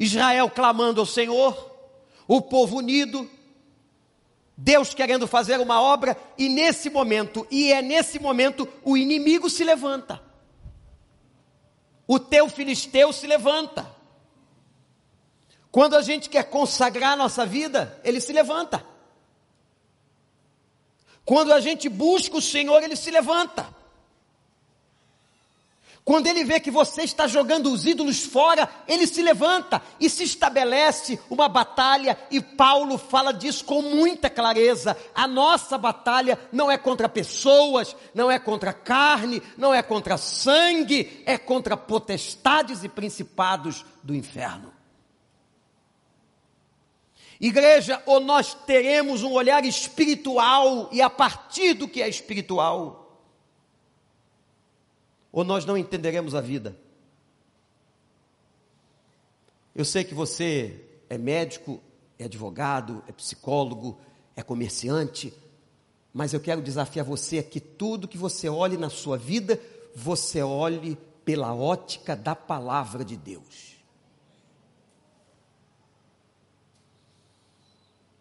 Israel 0.00 0.48
clamando 0.48 0.98
ao 0.98 1.06
Senhor, 1.06 1.76
o 2.26 2.40
povo 2.40 2.78
unido, 2.78 3.30
Deus 4.56 4.94
querendo 4.94 5.26
fazer 5.26 5.60
uma 5.60 5.82
obra, 5.82 6.16
e 6.38 6.48
nesse 6.48 6.88
momento, 6.88 7.46
e 7.50 7.70
é 7.70 7.82
nesse 7.82 8.18
momento, 8.18 8.66
o 8.82 8.96
inimigo 8.96 9.50
se 9.50 9.62
levanta. 9.62 10.22
O 12.08 12.18
teu 12.18 12.48
filisteu 12.48 13.12
se 13.12 13.26
levanta. 13.26 13.94
Quando 15.70 15.94
a 15.96 16.02
gente 16.02 16.30
quer 16.30 16.44
consagrar 16.44 17.12
a 17.12 17.16
nossa 17.16 17.44
vida, 17.44 18.00
ele 18.02 18.22
se 18.22 18.32
levanta. 18.32 18.82
Quando 21.26 21.52
a 21.52 21.60
gente 21.60 21.90
busca 21.90 22.38
o 22.38 22.42
Senhor, 22.42 22.82
ele 22.82 22.96
se 22.96 23.10
levanta. 23.10 23.79
Quando 26.10 26.26
ele 26.26 26.42
vê 26.42 26.58
que 26.58 26.72
você 26.72 27.02
está 27.02 27.28
jogando 27.28 27.70
os 27.72 27.86
ídolos 27.86 28.24
fora, 28.24 28.68
ele 28.88 29.06
se 29.06 29.22
levanta 29.22 29.80
e 30.00 30.10
se 30.10 30.24
estabelece 30.24 31.20
uma 31.30 31.48
batalha, 31.48 32.18
e 32.32 32.40
Paulo 32.40 32.98
fala 32.98 33.32
disso 33.32 33.64
com 33.64 33.80
muita 33.80 34.28
clareza. 34.28 34.96
A 35.14 35.28
nossa 35.28 35.78
batalha 35.78 36.36
não 36.50 36.68
é 36.68 36.76
contra 36.76 37.08
pessoas, 37.08 37.94
não 38.12 38.28
é 38.28 38.40
contra 38.40 38.72
carne, 38.72 39.40
não 39.56 39.72
é 39.72 39.84
contra 39.84 40.16
sangue, 40.16 41.22
é 41.24 41.38
contra 41.38 41.76
potestades 41.76 42.82
e 42.82 42.88
principados 42.88 43.84
do 44.02 44.12
inferno. 44.12 44.72
Igreja, 47.40 48.02
ou 48.04 48.18
nós 48.18 48.52
teremos 48.52 49.22
um 49.22 49.30
olhar 49.30 49.64
espiritual, 49.64 50.88
e 50.90 51.00
a 51.00 51.08
partir 51.08 51.74
do 51.74 51.86
que 51.86 52.02
é 52.02 52.08
espiritual, 52.08 52.99
ou 55.32 55.44
nós 55.44 55.64
não 55.64 55.76
entenderemos 55.76 56.34
a 56.34 56.40
vida. 56.40 56.76
Eu 59.74 59.84
sei 59.84 60.04
que 60.04 60.14
você 60.14 60.84
é 61.08 61.16
médico, 61.16 61.80
é 62.18 62.24
advogado, 62.24 63.02
é 63.06 63.12
psicólogo, 63.12 63.98
é 64.36 64.42
comerciante, 64.42 65.32
mas 66.12 66.32
eu 66.32 66.40
quero 66.40 66.60
desafiar 66.60 67.04
você 67.04 67.38
a 67.38 67.42
que 67.42 67.60
tudo 67.60 68.08
que 68.08 68.18
você 68.18 68.48
olhe 68.48 68.76
na 68.76 68.90
sua 68.90 69.16
vida, 69.16 69.60
você 69.94 70.42
olhe 70.42 70.98
pela 71.24 71.54
ótica 71.54 72.16
da 72.16 72.34
palavra 72.34 73.04
de 73.04 73.16
Deus. 73.16 73.76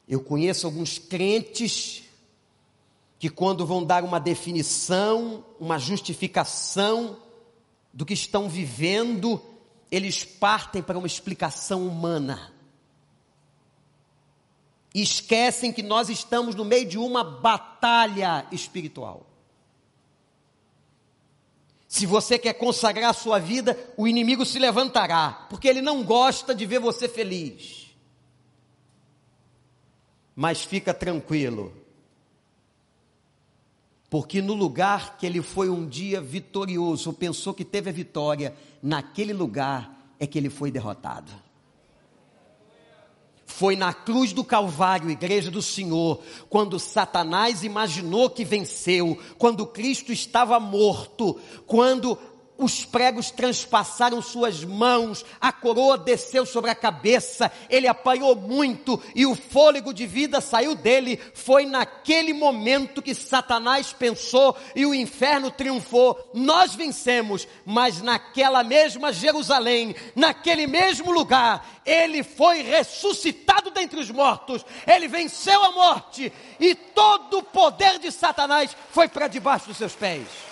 Eu 0.07 0.21
conheço 0.21 0.65
alguns 0.65 0.97
crentes 0.97 2.03
que 3.19 3.29
quando 3.29 3.65
vão 3.65 3.83
dar 3.83 4.05
uma 4.05 4.17
definição, 4.17 5.43
uma 5.59 5.77
justificação 5.77 7.17
do 7.93 8.05
que 8.05 8.13
estão 8.13 8.47
vivendo, 8.47 9.41
eles 9.91 10.23
partem 10.23 10.81
para 10.81 10.97
uma 10.97 11.05
explicação 11.05 11.85
humana. 11.85 12.53
E 14.95 15.01
esquecem 15.01 15.73
que 15.73 15.83
nós 15.83 16.09
estamos 16.09 16.55
no 16.55 16.63
meio 16.63 16.87
de 16.87 16.97
uma 16.97 17.21
batalha 17.23 18.47
espiritual. 18.53 19.27
Se 21.89 22.05
você 22.05 22.39
quer 22.39 22.53
consagrar 22.53 23.09
a 23.09 23.13
sua 23.13 23.37
vida, 23.37 23.77
o 23.97 24.07
inimigo 24.07 24.45
se 24.45 24.59
levantará, 24.59 25.47
porque 25.49 25.67
ele 25.67 25.81
não 25.81 26.03
gosta 26.03 26.55
de 26.55 26.65
ver 26.65 26.79
você 26.79 27.09
feliz. 27.09 27.93
Mas 30.35 30.63
fica 30.63 30.93
tranquilo, 30.93 31.73
porque 34.09 34.41
no 34.41 34.53
lugar 34.53 35.17
que 35.17 35.25
ele 35.25 35.41
foi 35.41 35.69
um 35.69 35.87
dia 35.87 36.19
vitorioso, 36.19 37.13
pensou 37.13 37.53
que 37.53 37.63
teve 37.63 37.89
a 37.89 37.93
vitória, 37.93 38.55
naquele 38.81 39.33
lugar 39.33 40.13
é 40.19 40.25
que 40.25 40.37
ele 40.37 40.49
foi 40.49 40.71
derrotado. 40.71 41.31
Foi 43.45 43.75
na 43.75 43.93
cruz 43.93 44.31
do 44.31 44.43
Calvário, 44.43 45.09
igreja 45.09 45.51
do 45.51 45.61
Senhor, 45.61 46.21
quando 46.49 46.79
Satanás 46.79 47.63
imaginou 47.63 48.29
que 48.29 48.45
venceu, 48.45 49.19
quando 49.37 49.67
Cristo 49.67 50.13
estava 50.13 50.59
morto, 50.59 51.39
quando 51.65 52.17
os 52.59 52.83
pregos 52.83 53.31
transpassaram 53.31 54.21
suas 54.21 54.65
mãos, 54.65 55.25
a 55.39 55.49
coroa 55.49 55.97
desceu 55.97 56.45
sobre 56.45 56.69
a 56.69 56.75
cabeça, 56.75 57.49
ele 57.69 57.87
apanhou 57.87 58.35
muito 58.35 59.01
e 59.15 59.25
o 59.25 59.33
fôlego 59.33 59.93
de 59.93 60.05
vida 60.05 60.41
saiu 60.41 60.75
dele. 60.75 61.17
Foi 61.33 61.65
naquele 61.65 62.33
momento 62.33 63.01
que 63.01 63.15
Satanás 63.15 63.93
pensou 63.93 64.57
e 64.75 64.85
o 64.85 64.93
inferno 64.93 65.49
triunfou. 65.49 66.29
Nós 66.33 66.75
vencemos, 66.75 67.47
mas 67.65 68.01
naquela 68.01 68.61
mesma 68.61 69.13
Jerusalém, 69.13 69.95
naquele 70.13 70.67
mesmo 70.67 71.11
lugar, 71.11 71.81
ele 71.85 72.23
foi 72.23 72.61
ressuscitado 72.61 73.71
dentre 73.71 74.01
os 74.01 74.11
mortos, 74.11 74.65
ele 74.85 75.07
venceu 75.07 75.63
a 75.63 75.71
morte 75.71 76.31
e 76.59 76.75
todo 76.75 77.37
o 77.37 77.43
poder 77.43 77.99
de 77.99 78.11
Satanás 78.11 78.75
foi 78.91 79.07
para 79.07 79.29
debaixo 79.29 79.67
dos 79.67 79.77
seus 79.77 79.95
pés 79.95 80.49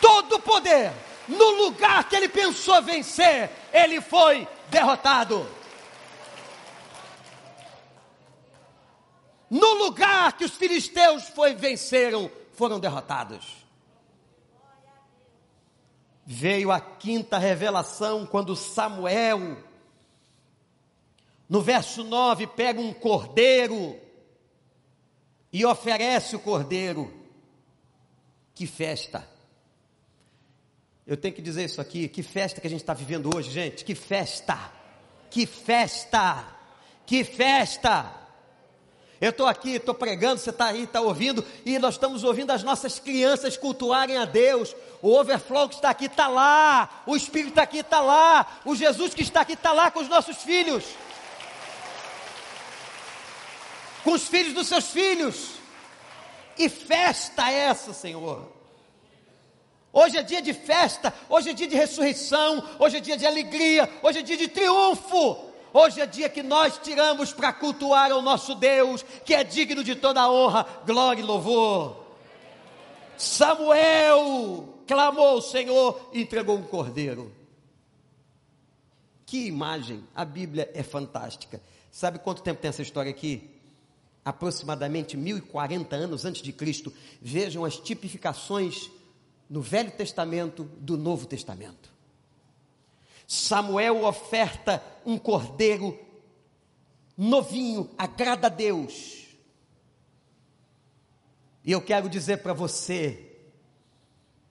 todo 0.00 0.36
o 0.36 0.40
poder, 0.40 0.92
no 1.28 1.50
lugar 1.64 2.08
que 2.08 2.16
ele 2.16 2.28
pensou 2.28 2.80
vencer, 2.82 3.50
ele 3.72 4.00
foi 4.00 4.46
derrotado. 4.68 5.46
No 9.48 9.74
lugar 9.74 10.36
que 10.36 10.44
os 10.44 10.52
filisteus 10.52 11.24
foi 11.28 11.54
venceram, 11.54 12.30
foram 12.52 12.80
derrotados. 12.80 13.64
Veio 16.24 16.72
a 16.72 16.80
quinta 16.80 17.38
revelação 17.38 18.26
quando 18.26 18.56
Samuel, 18.56 19.56
no 21.48 21.60
verso 21.60 22.02
9, 22.02 22.48
pega 22.48 22.80
um 22.80 22.92
cordeiro 22.92 23.96
e 25.52 25.64
oferece 25.64 26.34
o 26.34 26.40
cordeiro. 26.40 27.12
Que 28.52 28.66
festa! 28.66 29.35
Eu 31.06 31.16
tenho 31.16 31.32
que 31.32 31.40
dizer 31.40 31.64
isso 31.64 31.80
aqui, 31.80 32.08
que 32.08 32.20
festa 32.20 32.60
que 32.60 32.66
a 32.66 32.70
gente 32.70 32.80
está 32.80 32.92
vivendo 32.92 33.30
hoje, 33.32 33.48
gente, 33.48 33.84
que 33.84 33.94
festa, 33.94 34.58
que 35.30 35.46
festa, 35.46 36.44
que 37.06 37.22
festa. 37.22 38.12
Eu 39.20 39.30
estou 39.30 39.46
aqui, 39.46 39.76
estou 39.76 39.94
pregando, 39.94 40.40
você 40.40 40.50
está 40.50 40.66
aí, 40.66 40.82
está 40.82 41.00
ouvindo, 41.00 41.44
e 41.64 41.78
nós 41.78 41.94
estamos 41.94 42.24
ouvindo 42.24 42.50
as 42.50 42.64
nossas 42.64 42.98
crianças 42.98 43.56
cultuarem 43.56 44.16
a 44.16 44.24
Deus. 44.24 44.74
O 45.00 45.14
overflow 45.14 45.68
que 45.68 45.76
está 45.76 45.90
aqui 45.90 46.06
está 46.06 46.26
lá, 46.26 47.04
o 47.06 47.14
Espírito 47.14 47.50
está 47.50 47.62
aqui 47.62 47.78
está 47.78 48.00
lá, 48.00 48.60
o 48.64 48.74
Jesus 48.74 49.14
que 49.14 49.22
está 49.22 49.42
aqui 49.42 49.52
está 49.52 49.72
lá 49.72 49.92
com 49.92 50.00
os 50.00 50.08
nossos 50.08 50.38
filhos, 50.38 50.84
com 54.02 54.10
os 54.10 54.26
filhos 54.26 54.54
dos 54.54 54.66
seus 54.66 54.90
filhos. 54.90 55.52
E 56.58 56.68
festa 56.68 57.48
é 57.48 57.68
essa, 57.68 57.92
Senhor. 57.92 58.55
Hoje 59.92 60.18
é 60.18 60.22
dia 60.22 60.42
de 60.42 60.52
festa, 60.52 61.12
hoje 61.28 61.50
é 61.50 61.52
dia 61.52 61.66
de 61.66 61.74
ressurreição, 61.74 62.62
hoje 62.78 62.98
é 62.98 63.00
dia 63.00 63.16
de 63.16 63.26
alegria, 63.26 63.88
hoje 64.02 64.18
é 64.18 64.22
dia 64.22 64.36
de 64.36 64.48
triunfo. 64.48 65.46
Hoje 65.72 66.00
é 66.00 66.06
dia 66.06 66.28
que 66.28 66.42
nós 66.42 66.78
tiramos 66.78 67.34
para 67.34 67.52
cultuar 67.52 68.10
ao 68.10 68.22
nosso 68.22 68.54
Deus, 68.54 69.04
que 69.24 69.34
é 69.34 69.44
digno 69.44 69.84
de 69.84 69.94
toda 69.94 70.30
honra, 70.30 70.66
glória 70.86 71.20
e 71.20 71.24
louvor. 71.24 72.04
Samuel 73.18 74.68
clamou 74.86 75.26
ao 75.26 75.42
Senhor 75.42 76.10
e 76.12 76.22
entregou 76.22 76.56
um 76.56 76.62
cordeiro. 76.62 77.30
Que 79.26 79.46
imagem! 79.46 80.04
A 80.14 80.24
Bíblia 80.24 80.70
é 80.72 80.82
fantástica. 80.82 81.60
Sabe 81.90 82.18
quanto 82.20 82.42
tempo 82.42 82.60
tem 82.60 82.68
essa 82.68 82.82
história 82.82 83.10
aqui? 83.10 83.50
Aproximadamente 84.24 85.16
1040 85.16 85.94
anos 85.96 86.24
antes 86.24 86.42
de 86.42 86.52
Cristo. 86.52 86.92
Vejam 87.20 87.64
as 87.64 87.76
tipificações 87.76 88.90
no 89.48 89.60
Velho 89.60 89.90
Testamento 89.90 90.64
do 90.64 90.96
Novo 90.96 91.26
Testamento. 91.26 91.92
Samuel 93.26 94.04
oferta 94.04 94.82
um 95.04 95.18
cordeiro 95.18 95.98
novinho, 97.16 97.90
agrada 97.96 98.46
a 98.46 98.50
Deus. 98.50 99.26
E 101.64 101.72
eu 101.72 101.80
quero 101.82 102.08
dizer 102.08 102.38
para 102.38 102.52
você 102.52 103.22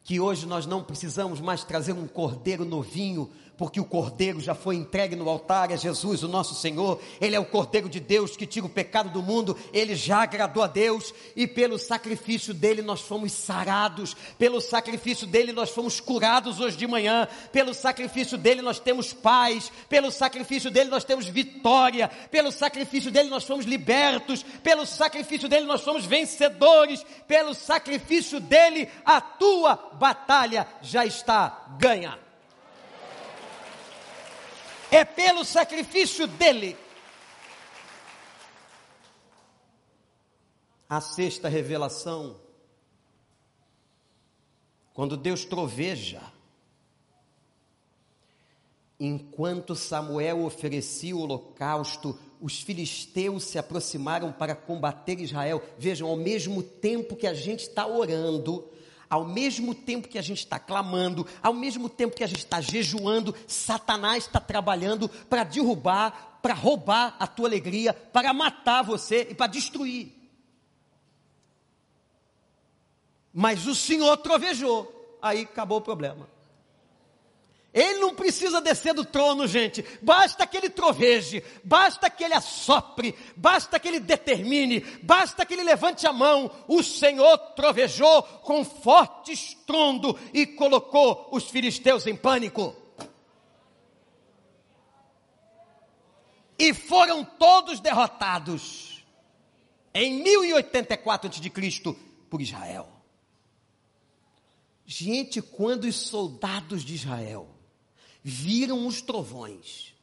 que 0.03 0.19
hoje 0.19 0.45
nós 0.45 0.65
não 0.65 0.83
precisamos 0.83 1.39
mais 1.39 1.63
trazer 1.63 1.93
um 1.93 2.07
cordeiro 2.07 2.65
novinho 2.65 3.31
porque 3.57 3.79
o 3.79 3.85
cordeiro 3.85 4.39
já 4.39 4.53
foi 4.53 4.75
entregue 4.75 5.15
no 5.15 5.29
altar, 5.29 5.71
é 5.71 5.77
Jesus, 5.77 6.23
o 6.23 6.27
nosso 6.27 6.53
Senhor, 6.55 6.99
ele 7.21 7.35
é 7.35 7.39
o 7.39 7.45
cordeiro 7.45 7.87
de 7.87 7.99
Deus 7.99 8.35
que 8.35 8.45
tira 8.45 8.65
o 8.65 8.69
pecado 8.69 9.09
do 9.09 9.21
mundo, 9.21 9.57
ele 9.71 9.95
já 9.95 10.23
agradou 10.23 10.63
a 10.63 10.67
Deus 10.67 11.13
e 11.35 11.47
pelo 11.47 11.77
sacrifício 11.77 12.53
dele 12.53 12.81
nós 12.81 13.01
fomos 13.01 13.31
sarados, 13.31 14.15
pelo 14.37 14.59
sacrifício 14.59 15.25
dele 15.25 15.53
nós 15.53 15.69
fomos 15.69 15.99
curados 15.99 16.59
hoje 16.59 16.75
de 16.75 16.87
manhã, 16.87 17.27
pelo 17.51 17.73
sacrifício 17.73 18.37
dele 18.37 18.61
nós 18.61 18.79
temos 18.79 19.13
paz, 19.13 19.71
pelo 19.87 20.11
sacrifício 20.11 20.69
dele 20.69 20.89
nós 20.89 21.03
temos 21.03 21.27
vitória, 21.27 22.09
pelo 22.29 22.51
sacrifício 22.51 23.11
dele 23.11 23.29
nós 23.29 23.43
fomos 23.45 23.65
libertos, 23.65 24.43
pelo 24.61 24.85
sacrifício 24.85 25.47
dele 25.47 25.65
nós 25.65 25.81
somos 25.81 26.05
vencedores, 26.05 27.05
pelo 27.27 27.53
sacrifício 27.53 28.39
dele 28.39 28.89
a 29.05 29.21
tua 29.21 29.75
batalha 29.97 30.67
já 30.81 31.05
está 31.05 31.65
ganha 31.79 32.24
é 34.95 35.05
pelo 35.05 35.43
sacrifício 35.43 36.25
dele. 36.25 36.77
A 40.87 41.01
sexta 41.01 41.49
revelação, 41.49 42.39
quando 44.93 45.17
Deus 45.17 45.43
troveja, 45.43 46.21
enquanto 48.99 49.75
Samuel 49.75 50.45
oferecia 50.45 51.15
o 51.15 51.21
holocausto, 51.21 52.17
os 52.39 52.61
filisteus 52.61 53.43
se 53.45 53.57
aproximaram 53.57 54.31
para 54.31 54.55
combater 54.55 55.19
Israel. 55.19 55.61
Vejam, 55.77 56.07
ao 56.07 56.15
mesmo 56.15 56.61
tempo 56.61 57.15
que 57.15 57.27
a 57.27 57.33
gente 57.33 57.61
está 57.61 57.85
orando, 57.87 58.69
ao 59.09 59.25
mesmo 59.25 59.73
tempo 59.73 60.07
que 60.07 60.17
a 60.17 60.21
gente 60.21 60.39
está 60.39 60.59
clamando, 60.59 61.25
ao 61.41 61.53
mesmo 61.53 61.89
tempo 61.89 62.15
que 62.15 62.23
a 62.23 62.27
gente 62.27 62.39
está 62.39 62.61
jejuando, 62.61 63.35
Satanás 63.47 64.25
está 64.25 64.39
trabalhando 64.39 65.07
para 65.07 65.43
derrubar, 65.43 66.39
para 66.41 66.53
roubar 66.53 67.15
a 67.19 67.27
tua 67.27 67.47
alegria, 67.47 67.93
para 67.93 68.33
matar 68.33 68.83
você 68.83 69.27
e 69.29 69.35
para 69.35 69.47
destruir. 69.47 70.13
Mas 73.33 73.67
o 73.67 73.75
Senhor 73.75 74.15
trovejou, 74.17 75.17
aí 75.21 75.41
acabou 75.41 75.79
o 75.79 75.81
problema. 75.81 76.34
Ele 77.75 77.99
não 77.99 78.15
precisa 78.15 78.61
descer 78.61 78.93
do 78.93 79.03
trono, 79.03 79.45
gente. 79.45 79.83
Basta 80.01 80.47
que 80.47 80.55
ele 80.55 80.69
troveje, 80.69 81.43
basta 81.61 82.09
que 82.09 82.23
ele 82.23 82.33
assopre, 82.33 83.13
basta 83.35 83.77
que 83.77 83.89
ele 83.89 83.99
determine, 83.99 84.79
basta 85.03 85.45
que 85.45 85.53
ele 85.53 85.63
levante 85.63 86.07
a 86.07 86.13
mão. 86.13 86.49
O 86.69 86.81
Senhor 86.81 87.37
trovejou 87.53 88.23
com 88.23 88.63
forte 88.63 89.33
estrondo 89.33 90.17
e 90.33 90.45
colocou 90.45 91.27
os 91.33 91.49
filisteus 91.49 92.07
em 92.07 92.15
pânico. 92.15 92.73
E 96.57 96.73
foram 96.73 97.25
todos 97.25 97.81
derrotados 97.81 99.05
em 99.93 100.23
1084 100.23 101.29
a.C. 101.29 101.95
por 102.29 102.41
Israel. 102.41 102.87
Gente, 104.85 105.41
quando 105.41 105.83
os 105.83 105.95
soldados 105.97 106.85
de 106.85 106.95
Israel 106.95 107.54
viram 108.27 108.87
os 108.87 109.03
trovões, 109.03 109.93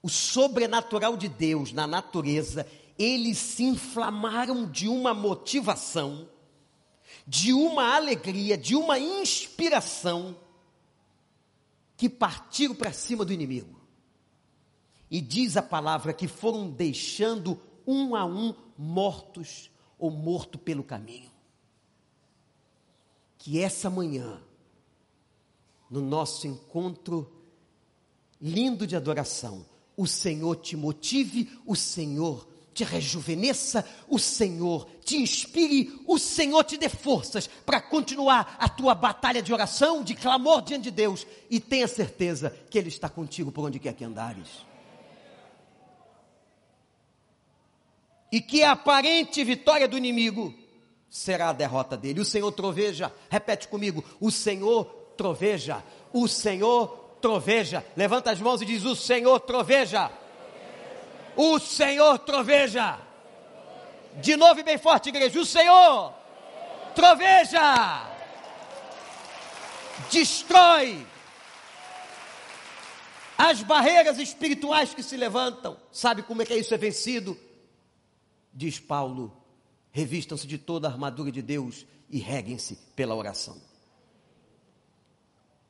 o 0.00 0.08
sobrenatural 0.08 1.16
de 1.16 1.26
Deus 1.28 1.72
na 1.72 1.88
natureza, 1.88 2.64
eles 2.96 3.36
se 3.36 3.64
inflamaram 3.64 4.70
de 4.70 4.86
uma 4.86 5.12
motivação, 5.12 6.28
de 7.26 7.52
uma 7.52 7.96
alegria, 7.96 8.56
de 8.56 8.76
uma 8.76 8.96
inspiração, 8.96 10.36
que 11.96 12.08
partiram 12.08 12.76
para 12.76 12.92
cima 12.92 13.24
do 13.24 13.32
inimigo. 13.32 13.80
E 15.10 15.20
diz 15.20 15.56
a 15.56 15.62
palavra 15.62 16.12
que 16.12 16.28
foram 16.28 16.70
deixando 16.70 17.60
um 17.84 18.14
a 18.14 18.24
um 18.24 18.54
mortos 18.78 19.68
ou 19.98 20.12
morto 20.12 20.58
pelo 20.58 20.84
caminho. 20.84 21.30
Que 23.36 23.58
essa 23.58 23.90
manhã, 23.90 24.40
no 25.92 26.00
nosso 26.00 26.46
encontro 26.46 27.30
lindo 28.40 28.86
de 28.86 28.96
adoração. 28.96 29.64
O 29.94 30.06
Senhor 30.06 30.56
te 30.56 30.74
motive, 30.74 31.50
o 31.66 31.76
Senhor 31.76 32.48
te 32.72 32.82
rejuvenesça, 32.82 33.86
o 34.08 34.18
Senhor 34.18 34.88
te 35.04 35.18
inspire, 35.18 36.00
o 36.06 36.18
Senhor 36.18 36.64
te 36.64 36.78
dê 36.78 36.88
forças 36.88 37.46
para 37.46 37.82
continuar 37.82 38.56
a 38.58 38.70
tua 38.70 38.94
batalha 38.94 39.42
de 39.42 39.52
oração, 39.52 40.02
de 40.02 40.14
clamor 40.14 40.62
diante 40.62 40.84
de 40.84 40.90
Deus 40.90 41.26
e 41.50 41.60
tenha 41.60 41.86
certeza 41.86 42.48
que 42.70 42.78
Ele 42.78 42.88
está 42.88 43.10
contigo 43.10 43.52
por 43.52 43.66
onde 43.66 43.78
quer 43.78 43.92
que 43.92 44.02
andares. 44.02 44.48
E 48.32 48.40
que 48.40 48.62
a 48.62 48.72
aparente 48.72 49.44
vitória 49.44 49.86
do 49.86 49.98
inimigo 49.98 50.54
será 51.10 51.50
a 51.50 51.52
derrota 51.52 51.98
dele. 51.98 52.20
O 52.20 52.24
Senhor 52.24 52.50
troveja, 52.50 53.12
repete 53.28 53.68
comigo: 53.68 54.02
o 54.18 54.30
Senhor 54.30 55.01
troveja. 55.16 55.82
O 56.12 56.28
Senhor 56.28 56.88
troveja. 57.20 57.84
Levanta 57.96 58.30
as 58.30 58.40
mãos 58.40 58.60
e 58.60 58.66
diz: 58.66 58.84
O 58.84 58.96
Senhor 58.96 59.40
troveja. 59.40 60.10
O 61.36 61.58
Senhor 61.58 62.18
troveja. 62.18 62.98
De 64.20 64.36
novo 64.36 64.60
e 64.60 64.62
bem 64.62 64.76
forte, 64.76 65.08
igreja. 65.08 65.40
O 65.40 65.46
Senhor 65.46 66.12
troveja. 66.94 68.08
Destrói 70.10 71.06
as 73.38 73.62
barreiras 73.62 74.18
espirituais 74.18 74.94
que 74.94 75.02
se 75.02 75.16
levantam. 75.16 75.76
Sabe 75.90 76.22
como 76.22 76.42
é 76.42 76.44
que 76.44 76.54
isso 76.54 76.74
é 76.74 76.78
vencido? 76.78 77.38
Diz 78.52 78.78
Paulo: 78.78 79.34
revistam-se 79.90 80.46
de 80.46 80.58
toda 80.58 80.88
a 80.88 80.90
armadura 80.90 81.32
de 81.32 81.40
Deus 81.40 81.86
e 82.10 82.18
reguem-se 82.18 82.76
pela 82.94 83.14
oração. 83.14 83.71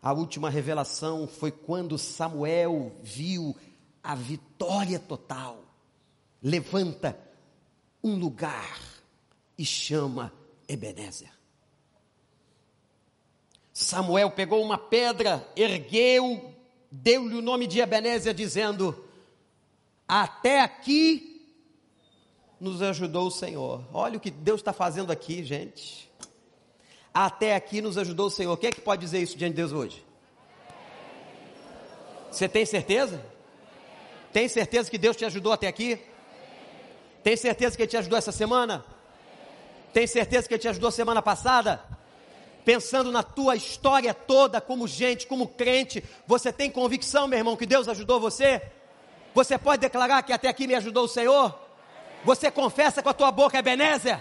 A 0.03 0.12
última 0.12 0.50
revelação 0.50 1.28
foi 1.28 1.53
quando 1.53 1.96
Samuel 1.96 2.90
viu 3.05 3.57
a 4.03 4.16
vitória 4.16 4.98
total. 4.98 5.62
Levanta 6.42 7.16
um 8.03 8.16
lugar 8.16 8.80
e 9.57 9.64
chama 9.64 10.32
Ebenezer. 10.68 11.30
Samuel 13.72 14.32
pegou 14.32 14.61
uma 14.61 14.76
pedra, 14.76 15.48
ergueu, 15.55 16.53
deu-lhe 16.90 17.36
o 17.36 17.42
nome 17.42 17.68
de 17.68 17.78
Ebenezer, 17.78 18.34
dizendo: 18.34 19.09
Até 20.09 20.62
aqui 20.62 21.46
nos 22.59 22.82
ajudou 22.82 23.28
o 23.28 23.30
Senhor. 23.30 23.84
Olha 23.92 24.16
o 24.16 24.20
que 24.20 24.32
Deus 24.32 24.61
está 24.61 24.72
fazendo 24.72 25.12
aqui, 25.12 25.44
gente. 25.44 26.11
Até 27.14 27.54
aqui 27.54 27.82
nos 27.82 27.98
ajudou 27.98 28.26
o 28.26 28.30
Senhor. 28.30 28.56
Quem 28.56 28.68
é 28.68 28.72
que 28.72 28.80
pode 28.80 29.00
dizer 29.00 29.20
isso 29.20 29.36
diante 29.36 29.52
de 29.52 29.56
Deus 29.56 29.72
hoje? 29.72 30.04
Você 32.30 32.48
tem 32.48 32.64
certeza? 32.64 33.22
Tem 34.32 34.48
certeza 34.48 34.90
que 34.90 34.96
Deus 34.96 35.16
te 35.16 35.24
ajudou 35.24 35.52
até 35.52 35.66
aqui? 35.66 36.00
Tem 37.22 37.36
certeza 37.36 37.76
que 37.76 37.82
Ele 37.82 37.90
te 37.90 37.96
ajudou 37.98 38.18
essa 38.18 38.32
semana? 38.32 38.84
Tem 39.92 40.06
certeza 40.06 40.48
que 40.48 40.54
Ele 40.54 40.60
te 40.62 40.68
ajudou 40.68 40.90
semana 40.90 41.20
passada? 41.20 41.84
Pensando 42.64 43.12
na 43.12 43.22
tua 43.22 43.56
história 43.56 44.14
toda, 44.14 44.60
como 44.60 44.88
gente, 44.88 45.26
como 45.26 45.48
crente, 45.48 46.02
você 46.26 46.50
tem 46.50 46.70
convicção, 46.70 47.28
meu 47.28 47.38
irmão, 47.38 47.56
que 47.56 47.66
Deus 47.66 47.88
ajudou 47.88 48.18
você? 48.18 48.62
Você 49.34 49.58
pode 49.58 49.80
declarar 49.80 50.22
que 50.22 50.32
até 50.32 50.48
aqui 50.48 50.66
me 50.66 50.74
ajudou 50.74 51.04
o 51.04 51.08
Senhor? 51.08 51.58
Você 52.24 52.50
confessa 52.50 53.02
com 53.02 53.08
a 53.08 53.14
tua 53.14 53.30
boca, 53.30 53.58
Ebenezer? 53.58 54.20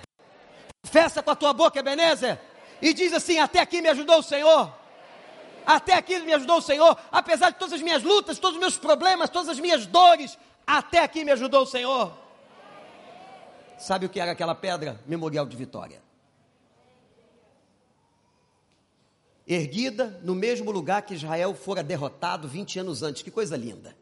Confessa 0.84 1.24
com 1.24 1.32
a 1.32 1.36
tua 1.36 1.54
boca, 1.54 1.80
Ebenezer? 1.80 2.40
E 2.82 2.94
diz 2.94 3.14
assim: 3.14 3.40
Até 3.40 3.60
aqui 3.60 3.82
me 3.82 3.90
ajudou 3.90 4.20
o 4.20 4.24
Senhor. 4.24 4.74
Até 5.66 5.94
aqui 5.94 6.20
me 6.20 6.34
ajudou 6.34 6.58
o 6.58 6.62
Senhor, 6.62 6.98
apesar 7.12 7.52
de 7.52 7.58
todas 7.58 7.74
as 7.74 7.82
minhas 7.82 8.02
lutas, 8.02 8.40
todos 8.40 8.56
os 8.56 8.60
meus 8.60 8.78
problemas, 8.78 9.30
todas 9.30 9.48
as 9.48 9.60
minhas 9.60 9.86
dores, 9.86 10.38
até 10.66 11.00
aqui 11.00 11.24
me 11.24 11.32
ajudou 11.32 11.62
o 11.62 11.68
Senhor. 11.68 12.12
Sabe 13.78 14.06
o 14.06 14.10
que 14.10 14.20
era 14.20 14.32
aquela 14.32 14.56
pedra? 14.56 15.00
Memorial 15.06 15.46
de 15.46 15.56
vitória. 15.56 16.02
Erguida 19.48 20.20
no 20.24 20.36
mesmo 20.36 20.72
lugar 20.72 21.02
que 21.02 21.14
Israel 21.14 21.54
fora 21.56 21.84
derrotado 21.84 22.48
20 22.48 22.80
anos 22.80 23.04
antes. 23.04 23.22
Que 23.22 23.32
coisa 23.32 23.58
linda. 23.58 23.96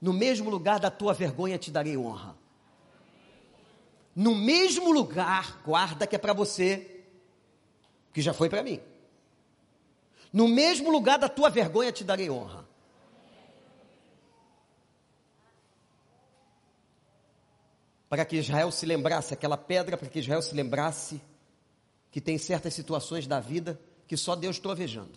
No 0.00 0.12
mesmo 0.12 0.48
lugar 0.48 0.80
da 0.80 0.90
tua 0.90 1.12
vergonha 1.12 1.58
te 1.58 1.70
darei 1.70 1.96
honra. 1.96 2.34
No 4.16 4.34
mesmo 4.34 4.90
lugar, 4.90 5.60
guarda 5.64 6.06
que 6.06 6.16
é 6.16 6.18
para 6.18 6.32
você, 6.32 6.99
que 8.12 8.20
já 8.20 8.32
foi 8.32 8.48
para 8.48 8.62
mim. 8.62 8.80
No 10.32 10.46
mesmo 10.48 10.90
lugar 10.90 11.18
da 11.18 11.28
tua 11.28 11.50
vergonha 11.50 11.92
te 11.92 12.04
darei 12.04 12.30
honra. 12.30 12.68
Para 18.08 18.24
que 18.24 18.36
Israel 18.36 18.72
se 18.72 18.86
lembrasse, 18.86 19.34
aquela 19.34 19.56
pedra, 19.56 19.96
para 19.96 20.08
que 20.08 20.18
Israel 20.18 20.42
se 20.42 20.54
lembrasse 20.54 21.20
que 22.10 22.20
tem 22.20 22.38
certas 22.38 22.74
situações 22.74 23.26
da 23.26 23.38
vida 23.38 23.80
que 24.06 24.16
só 24.16 24.34
Deus 24.34 24.58
trovejando. 24.58 25.16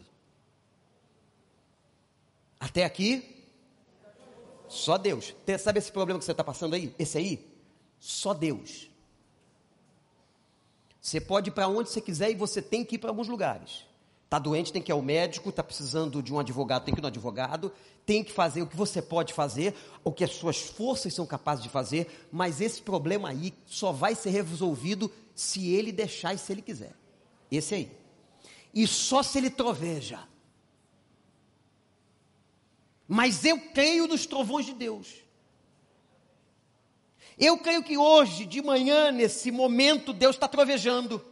Até 2.59 2.85
aqui, 2.85 3.43
só 4.69 4.97
Deus. 4.97 5.35
Sabe 5.59 5.79
esse 5.79 5.91
problema 5.91 6.19
que 6.19 6.25
você 6.25 6.31
está 6.31 6.43
passando 6.43 6.75
aí? 6.75 6.93
Esse 6.97 7.17
aí? 7.17 7.47
Só 7.99 8.33
Deus. 8.33 8.89
Você 11.03 11.19
pode 11.19 11.49
ir 11.49 11.51
para 11.51 11.67
onde 11.67 11.89
você 11.89 11.99
quiser 11.99 12.31
e 12.31 12.33
você 12.33 12.61
tem 12.61 12.85
que 12.85 12.95
ir 12.95 12.97
para 12.97 13.09
alguns 13.09 13.27
lugares. 13.27 13.85
Está 14.23 14.39
doente, 14.39 14.71
tem 14.71 14.81
que 14.81 14.89
ir 14.89 14.93
ao 14.93 15.01
médico, 15.01 15.49
está 15.49 15.61
precisando 15.61 16.23
de 16.23 16.33
um 16.33 16.39
advogado, 16.39 16.85
tem 16.85 16.93
que 16.93 17.01
ir 17.01 17.03
no 17.03 17.09
advogado, 17.09 17.73
tem 18.05 18.23
que 18.23 18.31
fazer 18.31 18.61
o 18.61 18.67
que 18.67 18.77
você 18.77 19.01
pode 19.01 19.33
fazer, 19.33 19.75
o 20.01 20.13
que 20.13 20.23
as 20.23 20.31
suas 20.31 20.61
forças 20.61 21.13
são 21.13 21.25
capazes 21.25 21.61
de 21.61 21.67
fazer, 21.67 22.27
mas 22.31 22.61
esse 22.61 22.81
problema 22.81 23.27
aí 23.27 23.53
só 23.65 23.91
vai 23.91 24.15
ser 24.15 24.29
resolvido 24.29 25.11
se 25.35 25.73
ele 25.73 25.91
deixar 25.91 26.33
e 26.33 26.37
se 26.37 26.53
ele 26.53 26.61
quiser. 26.61 26.93
Esse 27.51 27.75
aí. 27.75 27.91
E 28.73 28.87
só 28.87 29.21
se 29.21 29.37
ele 29.37 29.49
troveja. 29.49 30.25
Mas 33.05 33.43
eu 33.43 33.59
creio 33.59 34.07
nos 34.07 34.25
trovões 34.25 34.65
de 34.65 34.73
Deus. 34.73 35.22
Eu 37.37 37.57
creio 37.57 37.83
que 37.83 37.97
hoje, 37.97 38.45
de 38.45 38.61
manhã, 38.61 39.11
nesse 39.11 39.51
momento, 39.51 40.13
Deus 40.13 40.35
está 40.35 40.47
trovejando. 40.47 41.23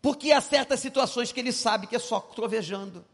Porque 0.00 0.32
há 0.32 0.40
certas 0.40 0.80
situações 0.80 1.30
que 1.30 1.38
Ele 1.38 1.52
sabe 1.52 1.86
que 1.86 1.94
é 1.94 1.98
só 1.98 2.20
trovejando. 2.20 3.04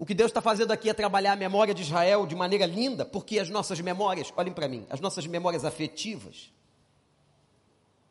O 0.00 0.06
que 0.06 0.14
Deus 0.14 0.30
está 0.30 0.40
fazendo 0.40 0.72
aqui 0.72 0.88
é 0.88 0.94
trabalhar 0.94 1.32
a 1.32 1.36
memória 1.36 1.74
de 1.74 1.82
Israel 1.82 2.26
de 2.26 2.34
maneira 2.34 2.64
linda, 2.64 3.04
porque 3.04 3.38
as 3.38 3.50
nossas 3.50 3.80
memórias, 3.80 4.32
olhem 4.34 4.52
para 4.52 4.66
mim, 4.66 4.86
as 4.88 4.98
nossas 4.98 5.26
memórias 5.26 5.62
afetivas, 5.62 6.50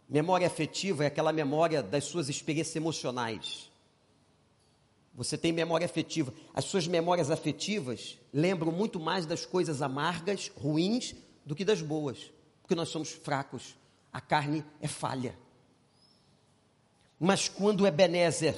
memória 0.07 0.45
afetiva 0.45 1.03
é 1.03 1.07
aquela 1.07 1.33
memória 1.33 1.81
das 1.81 2.03
suas 2.03 2.29
experiências 2.29 2.75
emocionais. 2.75 3.71
Você 5.19 5.37
tem 5.37 5.51
memória 5.51 5.83
afetiva. 5.83 6.33
As 6.53 6.63
suas 6.63 6.87
memórias 6.87 7.29
afetivas 7.29 8.17
lembram 8.31 8.71
muito 8.71 9.01
mais 9.01 9.25
das 9.25 9.45
coisas 9.45 9.81
amargas, 9.81 10.49
ruins, 10.55 11.13
do 11.45 11.53
que 11.53 11.65
das 11.65 11.81
boas. 11.81 12.31
Porque 12.61 12.73
nós 12.73 12.87
somos 12.87 13.11
fracos. 13.11 13.75
A 14.13 14.21
carne 14.21 14.63
é 14.79 14.87
falha. 14.87 15.37
Mas 17.19 17.49
quando 17.49 17.85
Ebenezer 17.85 18.55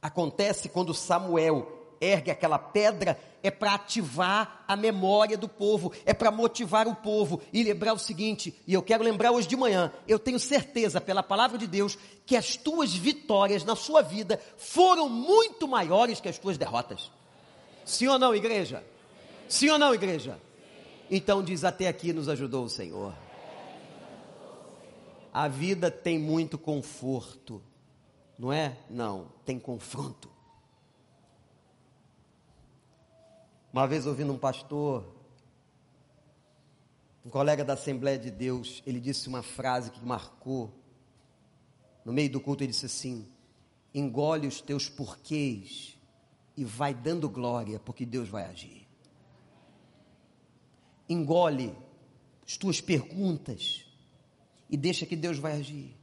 acontece, 0.00 0.70
quando 0.70 0.94
Samuel 0.94 1.94
ergue 2.00 2.30
aquela 2.30 2.58
pedra, 2.58 3.20
é 3.42 3.50
para 3.50 3.74
ativar 3.74 4.64
a 4.68 4.76
memória 4.76 5.36
do 5.36 5.48
povo, 5.48 5.92
é 6.04 6.14
para 6.14 6.30
motivar 6.30 6.86
o 6.86 6.94
povo 6.94 7.40
e 7.52 7.62
lembrar 7.62 7.92
o 7.92 7.98
seguinte, 7.98 8.54
e 8.66 8.72
eu 8.72 8.82
quero 8.82 9.02
lembrar 9.02 9.32
hoje 9.32 9.48
de 9.48 9.56
manhã, 9.56 9.92
eu 10.06 10.18
tenho 10.18 10.38
certeza 10.38 11.00
pela 11.00 11.22
palavra 11.22 11.58
de 11.58 11.66
Deus 11.66 11.98
que 12.24 12.36
as 12.36 12.56
tuas 12.56 12.94
vitórias 12.94 13.64
na 13.64 13.74
sua 13.74 14.02
vida 14.02 14.40
foram 14.56 15.08
muito 15.08 15.66
maiores 15.66 16.20
que 16.20 16.28
as 16.28 16.38
tuas 16.38 16.56
derrotas. 16.56 17.10
Sim 17.84 18.08
ou 18.08 18.18
não, 18.18 18.34
igreja? 18.34 18.84
Sim 19.48 19.70
ou 19.70 19.78
não, 19.78 19.92
igreja? 19.92 20.38
Então 21.10 21.42
diz 21.42 21.64
até 21.64 21.88
aqui 21.88 22.12
nos 22.12 22.28
ajudou 22.28 22.64
o 22.64 22.70
Senhor. 22.70 23.12
A 25.32 25.48
vida 25.48 25.90
tem 25.90 26.18
muito 26.18 26.56
conforto, 26.56 27.62
não 28.38 28.52
é? 28.52 28.76
Não, 28.88 29.26
tem 29.44 29.58
confronto. 29.58 30.31
Uma 33.72 33.86
vez 33.86 34.06
ouvindo 34.06 34.34
um 34.34 34.38
pastor, 34.38 35.02
um 37.24 37.30
colega 37.30 37.64
da 37.64 37.72
Assembleia 37.72 38.18
de 38.18 38.30
Deus, 38.30 38.82
ele 38.86 39.00
disse 39.00 39.28
uma 39.28 39.42
frase 39.42 39.90
que 39.90 40.04
marcou. 40.04 40.70
No 42.04 42.12
meio 42.12 42.30
do 42.30 42.38
culto, 42.38 42.62
ele 42.62 42.72
disse 42.72 42.84
assim: 42.84 43.26
engole 43.94 44.46
os 44.46 44.60
teus 44.60 44.90
porquês 44.90 45.98
e 46.54 46.64
vai 46.64 46.92
dando 46.92 47.30
glória, 47.30 47.80
porque 47.80 48.04
Deus 48.04 48.28
vai 48.28 48.44
agir. 48.44 48.86
Engole 51.08 51.74
as 52.46 52.58
tuas 52.58 52.78
perguntas 52.78 53.86
e 54.68 54.76
deixa 54.76 55.06
que 55.06 55.16
Deus 55.16 55.38
vai 55.38 55.52
agir. 55.52 55.96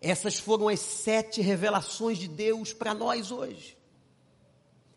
Essas 0.00 0.38
foram 0.38 0.68
as 0.68 0.80
sete 0.80 1.42
revelações 1.42 2.16
de 2.16 2.26
Deus 2.26 2.72
para 2.72 2.94
nós 2.94 3.30
hoje 3.30 3.79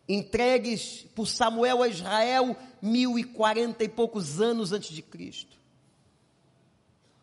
entregues 0.08 1.06
por 1.14 1.26
Samuel 1.26 1.82
a 1.82 1.88
Israel 1.88 2.56
mil 2.80 3.18
e 3.18 3.24
quarenta 3.24 3.84
e 3.84 3.88
poucos 3.88 4.40
anos 4.40 4.72
antes 4.72 4.94
de 4.94 5.02
Cristo. 5.02 5.56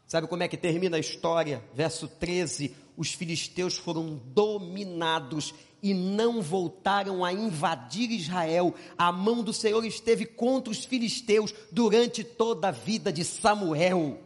Sabe 0.07 0.27
como 0.27 0.43
é 0.43 0.47
que 0.47 0.57
termina 0.57 0.97
a 0.97 0.99
história? 0.99 1.63
Verso 1.73 2.07
13: 2.07 2.75
os 2.97 3.13
filisteus 3.13 3.77
foram 3.77 4.19
dominados 4.33 5.53
e 5.81 5.93
não 5.93 6.41
voltaram 6.41 7.23
a 7.23 7.31
invadir 7.31 8.11
Israel. 8.11 8.75
A 8.97 9.11
mão 9.11 9.41
do 9.41 9.53
Senhor 9.53 9.83
esteve 9.85 10.25
contra 10.25 10.71
os 10.71 10.83
filisteus 10.83 11.53
durante 11.71 12.23
toda 12.23 12.67
a 12.67 12.71
vida 12.71 13.11
de 13.11 13.23
Samuel. 13.23 14.19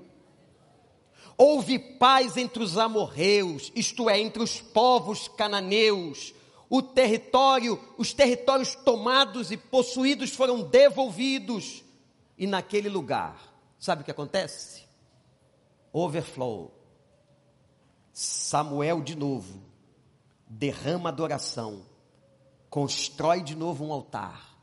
Houve 1.38 1.78
paz 1.78 2.38
entre 2.38 2.64
os 2.64 2.78
amorreus, 2.78 3.72
isto 3.76 4.10
é, 4.10 4.20
entre 4.20 4.42
os 4.42 4.62
povos 4.62 5.28
cananeus 5.28 6.34
o 6.70 6.82
território, 6.82 7.80
os 7.98 8.14
territórios 8.14 8.76
tomados 8.76 9.52
e 9.52 9.58
possuídos 9.58 10.32
foram 10.32 10.64
devolvidos. 10.64 11.84
E 12.38 12.48
naquele 12.48 12.90
lugar, 12.90 13.38
sabe 13.80 14.02
o 14.02 14.06
que 14.06 14.12
acontece? 14.12 14.84
Overflow. 15.94 16.74
Samuel 18.12 19.02
de 19.02 19.16
novo 19.16 19.62
derrama 20.48 21.10
adoração, 21.10 21.86
constrói 22.70 23.42
de 23.42 23.56
novo 23.56 23.86
um 23.86 23.92
altar. 23.92 24.56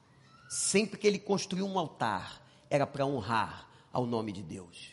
Sempre 0.48 0.98
que 0.98 1.06
ele 1.06 1.18
construiu 1.18 1.66
um 1.66 1.78
altar, 1.78 2.42
era 2.68 2.86
para 2.86 3.06
honrar 3.06 3.68
ao 3.92 4.06
nome 4.06 4.32
de 4.32 4.42
Deus. 4.42 4.91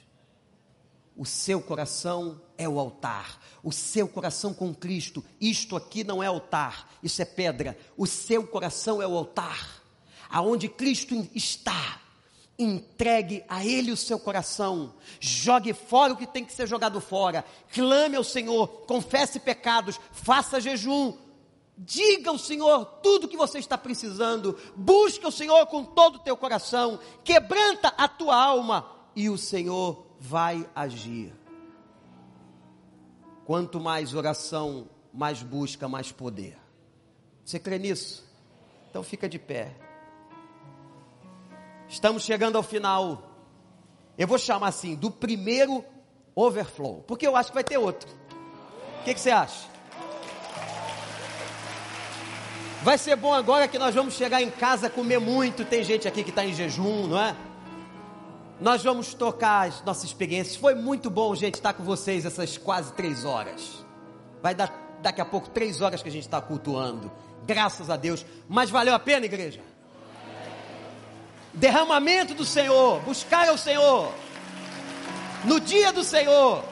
O 1.20 1.26
seu 1.26 1.60
coração 1.62 2.40
é 2.58 2.66
o 2.70 2.80
altar. 2.80 3.42
O 3.62 3.74
seu 3.74 4.08
coração 4.08 4.54
com 4.54 4.74
Cristo. 4.74 5.22
Isto 5.42 5.76
aqui 5.76 6.02
não 6.02 6.24
é 6.24 6.28
altar, 6.28 6.90
isso 7.04 7.22
é 7.22 7.26
pedra. 7.26 7.78
O 7.98 8.08
seu 8.08 8.48
coração 8.48 9.02
é 9.02 9.06
o 9.06 9.18
altar. 9.18 9.84
Aonde 10.30 10.70
Cristo 10.70 11.28
está. 11.36 12.00
Entregue 12.58 13.44
a 13.50 13.66
Ele 13.66 13.92
o 13.92 13.98
seu 13.98 14.18
coração. 14.18 14.94
Jogue 15.20 15.74
fora 15.74 16.14
o 16.14 16.16
que 16.16 16.26
tem 16.26 16.46
que 16.46 16.54
ser 16.54 16.70
jogado 16.70 17.02
fora. 17.02 17.44
Clame 17.74 18.16
ao 18.16 18.24
Senhor. 18.24 18.70
Confesse 18.88 19.42
pecados. 19.42 20.00
Faça 20.14 20.62
jejum. 20.62 21.18
Diga 21.78 22.30
ao 22.30 22.38
Senhor 22.38 22.86
tudo 23.04 23.26
o 23.26 23.28
que 23.28 23.36
você 23.36 23.60
está 23.60 23.78
precisando. 23.78 24.58
Busque 24.74 25.28
o 25.28 25.32
Senhor 25.32 25.66
com 25.66 25.84
todo 25.84 26.16
o 26.16 26.20
teu 26.20 26.38
coração. 26.38 26.98
Quebranta 27.26 27.90
a 27.98 28.08
tua 28.08 28.42
alma. 28.42 28.90
E 29.14 29.30
o 29.30 29.38
Senhor 29.38 30.08
vai 30.20 30.68
agir. 30.76 31.34
Quanto 33.46 33.80
mais 33.80 34.14
oração, 34.14 34.90
mais 35.14 35.42
busca, 35.42 35.88
mais 35.88 36.12
poder. 36.12 36.58
Você 37.44 37.58
crê 37.58 37.80
nisso? 37.80 38.28
Então 38.90 39.02
fica 39.02 39.28
de 39.28 39.40
pé. 39.40 39.76
Estamos 41.88 42.24
chegando 42.24 42.58
ao 42.58 42.64
final. 42.64 43.24
Eu 44.18 44.28
vou 44.28 44.38
chamar 44.38 44.68
assim, 44.68 44.96
do 44.96 45.10
primeiro 45.10 45.84
overflow, 46.36 47.04
porque 47.08 47.26
eu 47.26 47.36
acho 47.36 47.50
que 47.50 47.56
vai 47.56 47.64
ter 47.64 47.78
outro. 47.78 48.10
O 49.00 49.04
que, 49.04 49.14
que 49.14 49.20
você 49.20 49.32
acha? 49.32 49.68
Vai 52.84 52.98
ser 52.98 53.16
bom 53.16 53.34
agora 53.34 53.68
que 53.68 53.80
nós 53.80 53.96
vamos 53.96 54.14
chegar 54.14 54.42
em 54.42 54.50
casa 54.50 54.90
comer 54.90 55.20
muito. 55.20 55.66
Tem 55.66 55.84
gente 55.84 56.08
aqui 56.08 56.24
que 56.24 56.30
está 56.30 56.46
em 56.46 56.54
jejum, 56.54 57.08
não 57.08 57.20
é? 57.20 57.36
Nós 58.62 58.84
vamos 58.84 59.14
tocar 59.14 59.68
as 59.68 59.84
nossas 59.84 60.06
experiências. 60.06 60.56
Foi 60.56 60.76
muito 60.76 61.10
bom, 61.10 61.34
gente, 61.34 61.56
estar 61.56 61.74
com 61.74 61.84
vocês 61.84 62.26
essas 62.26 62.58
quase 62.58 62.92
três 62.94 63.24
horas. 63.24 63.86
Vai 64.42 64.54
dar 64.54 64.98
daqui 65.02 65.22
a 65.22 65.26
pouco 65.26 65.50
três 65.50 65.82
horas 65.82 66.02
que 66.04 66.10
a 66.10 66.12
gente 66.12 66.24
está 66.24 66.42
cultuando. 66.42 67.10
Graças 67.46 67.90
a 67.90 67.96
Deus. 67.96 68.26
Mas 68.48 68.70
valeu 68.70 68.94
a 68.94 69.00
pena, 69.00 69.26
igreja? 69.26 69.62
Derramamento 71.54 72.34
do 72.34 72.46
Senhor, 72.46 73.00
buscar 73.02 73.48
ao 73.48 73.58
Senhor. 73.58 74.12
No 75.46 75.60
dia 75.60 75.94
do 75.94 76.04
Senhor, 76.04 76.64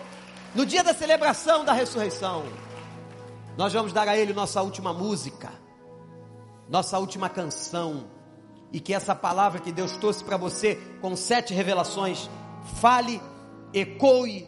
no 0.53 0.65
dia 0.65 0.83
da 0.83 0.93
celebração 0.93 1.63
da 1.63 1.71
ressurreição, 1.71 2.45
nós 3.57 3.71
vamos 3.71 3.93
dar 3.93 4.07
a 4.09 4.17
Ele 4.17 4.33
nossa 4.33 4.61
última 4.61 4.91
música, 4.91 5.51
nossa 6.69 6.99
última 6.99 7.29
canção 7.29 8.16
e 8.71 8.79
que 8.79 8.93
essa 8.93 9.15
palavra 9.15 9.61
que 9.61 9.71
Deus 9.71 9.93
trouxe 9.93 10.23
para 10.23 10.37
você 10.37 10.75
com 11.01 11.15
sete 11.15 11.53
revelações 11.53 12.29
fale, 12.81 13.21
ecoe 13.73 14.47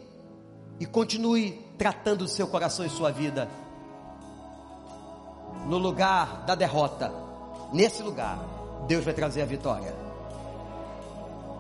e 0.80 0.86
continue 0.86 1.52
tratando 1.78 2.24
o 2.24 2.28
seu 2.28 2.48
coração 2.48 2.86
e 2.86 2.90
sua 2.90 3.12
vida. 3.12 3.50
No 5.66 5.78
lugar 5.78 6.46
da 6.46 6.56
derrota, 6.56 7.12
nesse 7.72 8.02
lugar, 8.04 8.40
Deus 8.88 9.06
vai 9.06 9.14
trazer 9.14 9.42
a 9.42 9.46
vitória. 9.46 9.96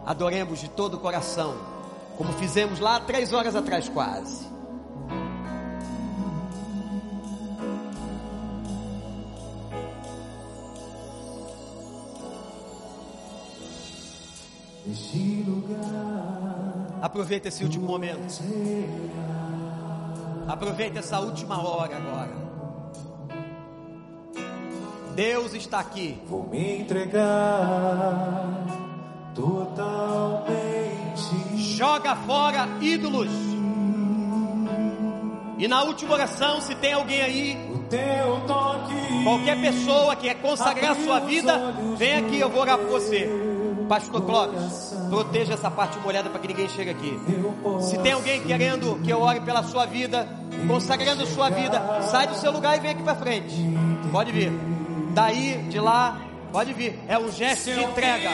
Adoremos 0.05 0.60
de 0.60 0.70
todo 0.70 0.95
o 0.95 0.99
coração, 0.99 1.55
como 2.18 2.34
fizemos 2.34 2.80
lá 2.80 2.99
três 2.99 3.34
horas 3.34 3.55
atrás, 3.55 3.88
quase. 3.88 4.59
Aproveita 17.02 17.48
esse 17.48 17.64
último 17.64 17.88
momento. 17.88 18.44
Aproveita 20.48 21.00
essa 21.00 21.20
última 21.20 21.62
hora 21.62 21.98
agora. 21.98 22.50
Deus 25.16 25.54
está 25.54 25.80
aqui. 25.80 26.22
Vou 26.28 26.48
me 26.48 26.82
entregar 26.82 28.66
totalmente. 29.36 30.50
Joga 31.56 32.16
fora 32.16 32.68
ídolos. 32.82 33.30
E 35.58 35.68
na 35.68 35.84
última 35.84 36.14
oração, 36.14 36.62
se 36.62 36.74
tem 36.76 36.94
alguém 36.94 37.22
aí, 37.22 37.58
qualquer 39.24 39.60
pessoa 39.60 40.16
que 40.16 40.28
quer 40.30 40.36
consagrar 40.36 40.92
a 40.92 40.96
sua 41.04 41.20
vida, 41.20 41.74
vem 41.98 42.16
aqui, 42.16 42.40
eu 42.40 42.50
vou 42.50 42.62
orar 42.62 42.78
por 42.78 42.88
você. 42.88 43.49
Pastor 43.90 44.22
Clóvis, 44.22 44.96
proteja 45.10 45.56
essa 45.56 45.72
parte 45.72 45.98
molhada 45.98 46.30
para 46.30 46.40
que 46.40 46.48
ninguém 46.48 46.70
chegue 46.70 46.92
aqui. 46.92 47.20
Se 47.82 47.98
tem 47.98 48.12
alguém 48.12 48.40
querendo 48.44 49.02
que 49.04 49.10
eu 49.12 49.20
ore 49.20 49.42
pela 49.42 49.64
sua 49.64 49.88
vida, 49.88 50.30
consagrando 50.68 51.26
sua 51.26 51.50
vida, 51.50 51.82
sai 52.04 52.28
do 52.28 52.36
seu 52.36 52.52
lugar 52.52 52.78
e 52.78 52.82
vem 52.82 52.92
aqui 52.92 53.02
para 53.02 53.16
frente. 53.16 53.56
Pode 54.12 54.32
vir. 54.32 54.52
Daí, 55.16 55.58
de 55.70 55.80
lá, 55.80 56.22
pode 56.52 56.72
vir. 56.72 57.00
É 57.08 57.18
um 57.18 57.32
gesto 57.32 57.74
de 57.74 57.84
entrega. 57.84 58.30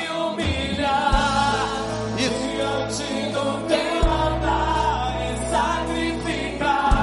Isso. 2.17 2.45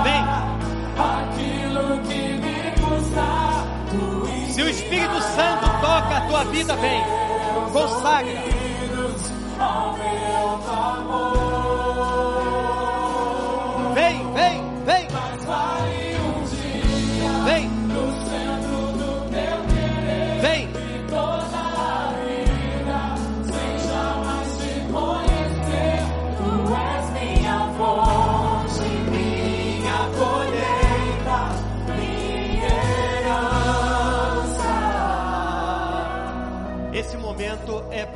Vem. 0.02 0.22
aquilo 0.98 2.02
que 2.02 2.22
me 2.34 2.70
custa. 2.82 3.24
Tu 3.88 4.52
Se 4.52 4.62
o 4.62 4.68
Espírito 4.68 5.22
Santo 5.22 5.64
toca 5.80 6.18
a 6.18 6.26
tua 6.28 6.44
vida, 6.44 6.76
vem. 6.76 7.31
Consagra. 7.72 8.44
ao 9.58 9.96
meu 9.96 10.72
amor. 10.72 11.51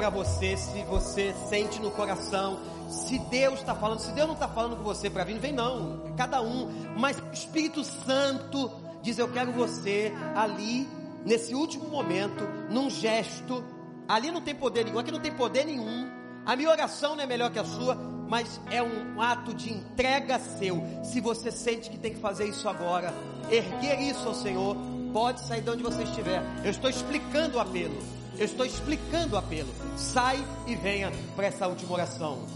Para 0.07 0.11
você, 0.11 0.57
se 0.57 0.85
você 0.85 1.35
sente 1.49 1.81
no 1.81 1.91
coração, 1.91 2.61
se 2.89 3.19
Deus 3.19 3.59
está 3.59 3.75
falando, 3.75 3.99
se 3.99 4.13
Deus 4.13 4.29
não 4.29 4.35
está 4.35 4.47
falando 4.47 4.77
com 4.77 4.85
você 4.85 5.11
para 5.11 5.25
vir, 5.25 5.35
não 5.35 5.41
vem 5.41 5.53
não, 5.53 6.15
cada 6.17 6.41
um, 6.41 6.69
mas 6.97 7.19
o 7.19 7.33
Espírito 7.33 7.83
Santo 7.83 8.71
diz: 9.03 9.19
Eu 9.19 9.27
quero 9.33 9.51
você 9.51 10.13
ali, 10.37 10.89
nesse 11.25 11.57
último 11.57 11.89
momento, 11.89 12.45
num 12.71 12.89
gesto, 12.89 13.65
ali 14.07 14.31
não 14.31 14.41
tem 14.41 14.55
poder 14.55 14.85
nenhum, 14.85 15.01
aqui 15.01 15.11
não 15.11 15.19
tem 15.19 15.33
poder 15.33 15.65
nenhum, 15.65 16.09
a 16.45 16.55
minha 16.55 16.71
oração 16.71 17.17
não 17.17 17.25
é 17.25 17.27
melhor 17.27 17.51
que 17.51 17.59
a 17.59 17.65
sua, 17.65 17.97
mas 17.97 18.61
é 18.71 18.81
um 18.81 19.21
ato 19.21 19.53
de 19.53 19.73
entrega 19.73 20.39
seu. 20.39 20.85
Se 21.03 21.21
você 21.21 21.51
sente 21.51 21.91
que 21.91 21.99
tem 21.99 22.15
que 22.15 22.21
fazer 22.21 22.45
isso 22.45 22.69
agora, 22.69 23.13
erguer 23.51 24.01
isso 24.03 24.29
ao 24.29 24.35
Senhor, 24.35 24.77
pode 25.13 25.41
sair 25.41 25.63
de 25.63 25.71
onde 25.71 25.83
você 25.83 26.05
estiver. 26.05 26.41
Eu 26.63 26.71
estou 26.71 26.89
explicando 26.89 27.57
o 27.57 27.61
apelo. 27.61 28.16
Eu 28.39 28.45
estou 28.45 28.67
explicando 28.67 29.35
o 29.35 29.39
apelo. 29.39 29.73
Sai 29.97 30.45
e 30.67 30.77
venha 30.77 31.11
para 31.35 31.47
essa 31.47 31.67
última 31.67 31.95
oração. 31.95 32.47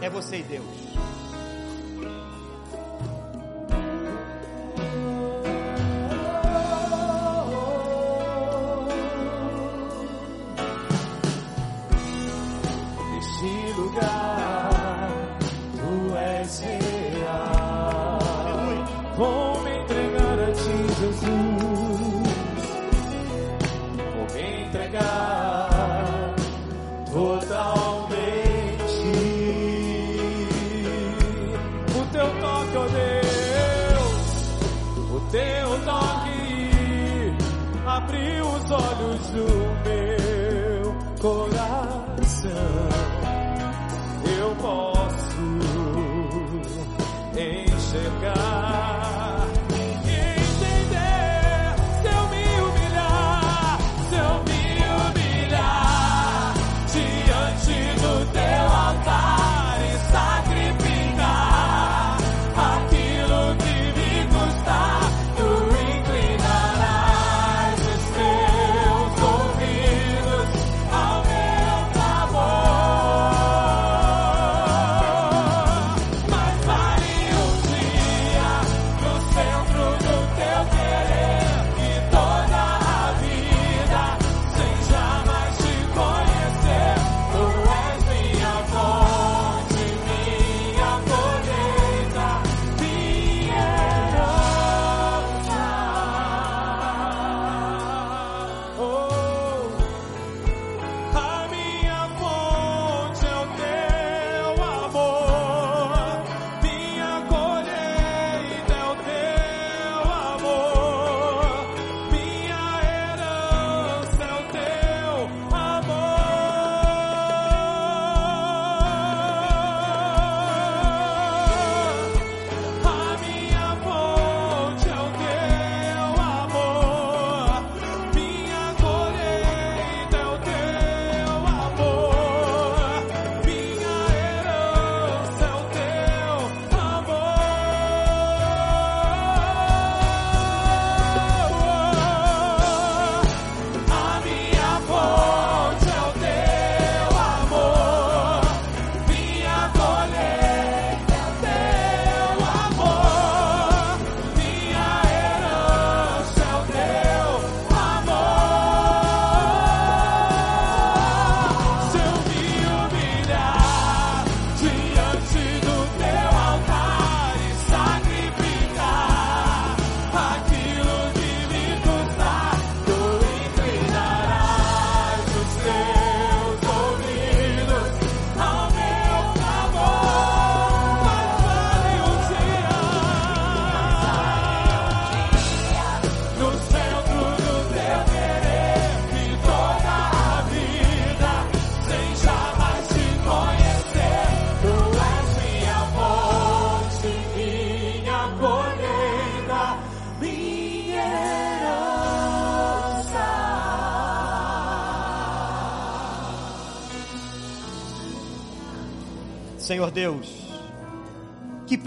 É 0.00 0.10
você 0.10 0.38
e 0.38 0.42
Deus. 0.42 0.66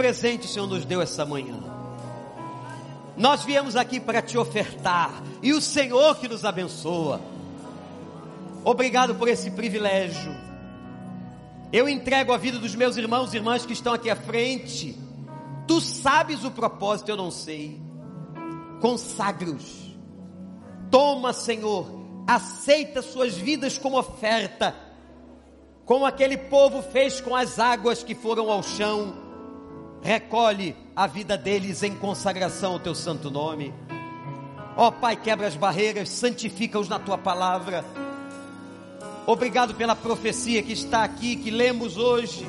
Presente 0.02 0.48
o 0.48 0.50
Senhor 0.50 0.66
nos 0.66 0.84
deu 0.84 1.00
essa 1.00 1.24
manhã. 1.24 1.60
Nós 3.16 3.44
viemos 3.44 3.76
aqui 3.76 4.00
para 4.00 4.20
te 4.20 4.36
ofertar 4.36 5.22
e 5.44 5.54
o 5.54 5.62
Senhor 5.62 6.18
que 6.18 6.28
nos 6.28 6.44
abençoa. 6.44 7.22
Obrigado 8.66 9.14
por 9.14 9.28
esse 9.28 9.52
privilégio. 9.52 10.36
Eu 11.72 11.88
entrego 11.88 12.34
a 12.34 12.38
vida 12.38 12.58
dos 12.58 12.74
meus 12.74 12.98
irmãos 12.98 13.32
e 13.32 13.38
irmãs 13.38 13.64
que 13.64 13.74
estão 13.74 13.94
aqui 13.94 14.10
à 14.10 14.16
frente. 14.16 14.98
Tu 15.68 15.80
sabes 15.80 16.44
o 16.44 16.50
propósito, 16.50 17.10
eu 17.10 17.18
não 17.18 17.30
sei. 17.30 17.80
Consagre-os. 18.82 19.96
Toma, 20.90 21.32
Senhor, 21.32 21.86
aceita 22.26 23.04
suas 23.04 23.38
vidas 23.38 23.78
como 23.78 24.00
oferta, 24.00 24.76
como 25.86 26.08
aquele 26.08 26.38
povo 26.38 26.82
fez 26.82 27.22
com 27.22 27.36
as 27.36 27.60
águas 27.60 28.02
que 28.02 28.16
foram 28.16 28.50
ao 28.50 28.64
chão. 28.64 29.21
Recolhe 30.04 30.76
a 30.96 31.06
vida 31.06 31.38
deles 31.38 31.84
em 31.84 31.96
consagração 31.96 32.74
ao 32.74 32.80
teu 32.80 32.96
santo 32.96 33.30
nome. 33.30 33.74
Ó 34.76 34.88
oh, 34.88 34.92
Pai, 34.92 35.16
quebra 35.16 35.48
as 35.48 35.56
barreiras, 35.56 36.10
santifica-os 36.10 36.90
na 36.90 36.98
tua 36.98 37.18
palavra. 37.18 37.86
Obrigado 39.28 39.76
pela 39.76 39.96
profecia 39.96 40.64
que 40.64 40.74
está 40.74 41.04
aqui, 41.04 41.36
que 41.36 41.52
lemos 41.52 41.98
hoje. 41.98 42.48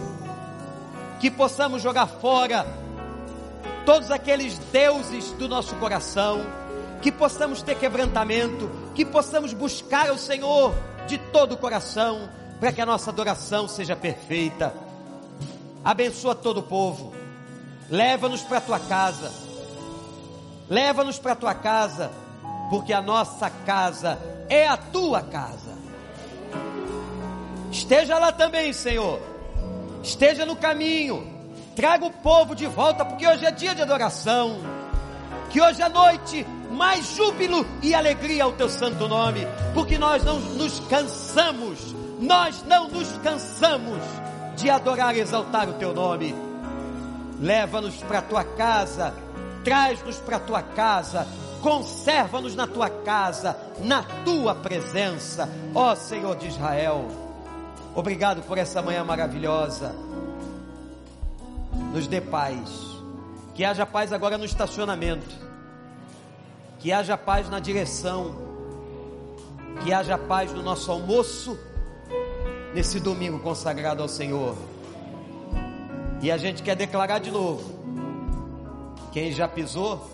Que 1.21 1.31
possamos 1.31 1.83
jogar 1.83 2.07
fora 2.07 2.67
todos 3.85 4.11
aqueles 4.11 4.59
deuses 4.73 5.33
do 5.33 5.47
nosso 5.47 5.75
coração. 5.77 6.41
Que 7.03 7.13
possamos 7.13 7.61
ter 7.61 7.77
quebrantamento. 7.77 8.71
Que 8.95 9.05
possamos 9.05 9.53
buscar 9.53 10.11
o 10.11 10.19
Senhor 10.19 10.75
de 11.07 11.19
todo 11.19 11.53
o 11.53 11.59
coração. 11.59 12.31
Para 12.59 12.73
que 12.73 12.81
a 12.81 12.87
nossa 12.87 13.11
adoração 13.11 13.69
seja 13.69 13.95
perfeita. 13.95 14.73
Abençoa 15.85 16.35
todo 16.35 16.61
o 16.61 16.63
povo. 16.63 17.22
Leva-nos 17.91 18.43
para 18.43 18.59
a 18.59 18.61
tua 18.61 18.81
casa. 18.81 19.33
Leva-nos 20.69 21.19
para 21.19 21.33
a 21.33 21.37
tua 21.37 21.55
casa. 21.55 22.11
Porque 22.71 22.93
a 22.93 23.03
nossa 23.03 23.51
casa 23.51 24.19
é 24.49 24.67
a 24.67 24.77
tua 24.77 25.23
casa. 25.23 25.73
Esteja 27.71 28.19
lá 28.19 28.33
também, 28.33 28.73
Senhor. 28.73 29.21
Esteja 30.03 30.45
no 30.45 30.57
caminho. 30.57 31.31
Traga 31.75 32.05
o 32.05 32.11
povo 32.11 32.55
de 32.55 32.67
volta, 32.67 33.05
porque 33.05 33.27
hoje 33.27 33.47
é 33.47 33.51
dia 33.51 33.75
de 33.75 33.83
adoração. 33.83 34.61
Que 35.51 35.61
hoje 35.61 35.83
à 35.83 35.89
noite 35.89 36.47
mais 36.73 37.15
júbilo 37.15 37.67
e 37.83 37.95
alegria 37.95 38.45
ao 38.45 38.53
teu 38.53 38.69
santo 38.69 39.07
nome, 39.07 39.47
porque 39.75 39.99
nós 39.99 40.25
não 40.25 40.41
nos 40.41 40.81
cansamos, 40.81 41.95
nós 42.19 42.65
não 42.67 42.89
nos 42.89 43.13
cansamos 43.19 44.01
de 44.57 44.71
adorar 44.71 45.15
e 45.15 45.21
exaltar 45.21 45.69
o 45.69 45.75
teu 45.75 45.95
nome. 45.95 46.35
Leva-nos 47.43 47.97
para 47.97 48.21
a 48.21 48.23
tua 48.23 48.45
casa, 48.45 49.13
traz-nos 49.65 50.17
para 50.19 50.37
a 50.37 50.41
tua 50.41 50.63
casa, 50.63 51.27
conserva-nos 51.61 52.55
na 52.55 52.69
tua 52.69 52.89
casa, 52.89 53.57
na 53.81 54.05
tua 54.25 54.55
presença, 54.55 55.49
ó 55.75 55.97
Senhor 55.97 56.37
de 56.37 56.47
Israel. 56.47 57.09
Obrigado 57.97 58.43
por 58.43 58.59
essa 58.59 58.81
manhã 58.81 59.03
maravilhosa. 59.03 59.93
Nos 61.93 62.07
dê 62.07 62.21
paz. 62.21 62.71
Que 63.55 63.65
haja 63.65 63.85
paz 63.85 64.13
agora 64.13 64.39
no 64.39 64.45
estacionamento. 64.45 65.35
Que 66.79 66.93
haja 66.93 67.19
paz 67.19 67.51
na 67.51 67.59
direção. 67.59 68.37
Que 69.83 69.93
haja 69.93 70.17
paz 70.17 70.53
no 70.53 70.63
nosso 70.63 70.93
almoço. 70.93 71.59
Nesse 72.73 73.01
domingo 73.01 73.41
consagrado 73.41 74.01
ao 74.01 74.09
Senhor. 74.09 74.57
E 76.23 76.31
a 76.31 76.39
gente 76.39 76.63
quer 76.63 76.77
declarar 76.77 77.19
de 77.19 77.33
novo. 77.33 77.83
Quem 79.13 79.33
já 79.33 79.49
pisou 79.49 80.09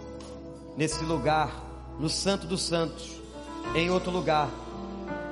nesse 0.75 1.05
lugar, 1.05 1.53
no 2.01 2.09
Santo 2.09 2.47
dos 2.47 2.63
Santos, 2.63 3.21
em 3.75 3.91
outro 3.91 4.11
lugar, 4.11 4.49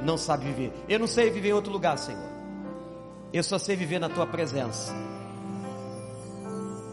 não 0.02 0.18
sabe 0.18 0.44
viver. 0.44 0.72
Eu 0.86 0.98
não 0.98 1.06
sei 1.06 1.30
viver 1.30 1.48
em 1.48 1.52
outro 1.54 1.72
lugar, 1.72 1.96
Senhor. 1.98 2.28
Eu 3.32 3.42
só 3.42 3.58
sei 3.58 3.74
viver 3.74 3.98
na 3.98 4.10
tua 4.10 4.26
presença. 4.26 4.94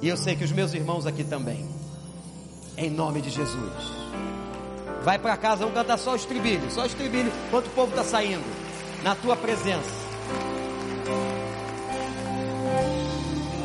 E 0.01 0.07
eu 0.07 0.15
sei 0.15 0.35
que 0.35 0.45
os 0.45 0.51
meus 0.51 0.73
irmãos 0.73 1.05
aqui 1.05 1.23
também. 1.23 1.67
Em 2.77 2.89
nome 2.89 3.21
de 3.21 3.29
Jesus. 3.29 4.03
Vai 5.03 5.19
para 5.19 5.35
casa, 5.35 5.57
vamos 5.57 5.73
cantar 5.73 5.97
só 5.97 6.13
o 6.13 6.15
estribilho, 6.15 6.71
só 6.71 6.83
o 6.83 6.85
estribilho, 6.85 7.31
enquanto 7.47 7.67
o 7.67 7.71
povo 7.71 7.89
está 7.89 8.03
saindo. 8.03 8.43
Na 9.03 9.13
tua 9.13 9.35
presença. 9.35 10.02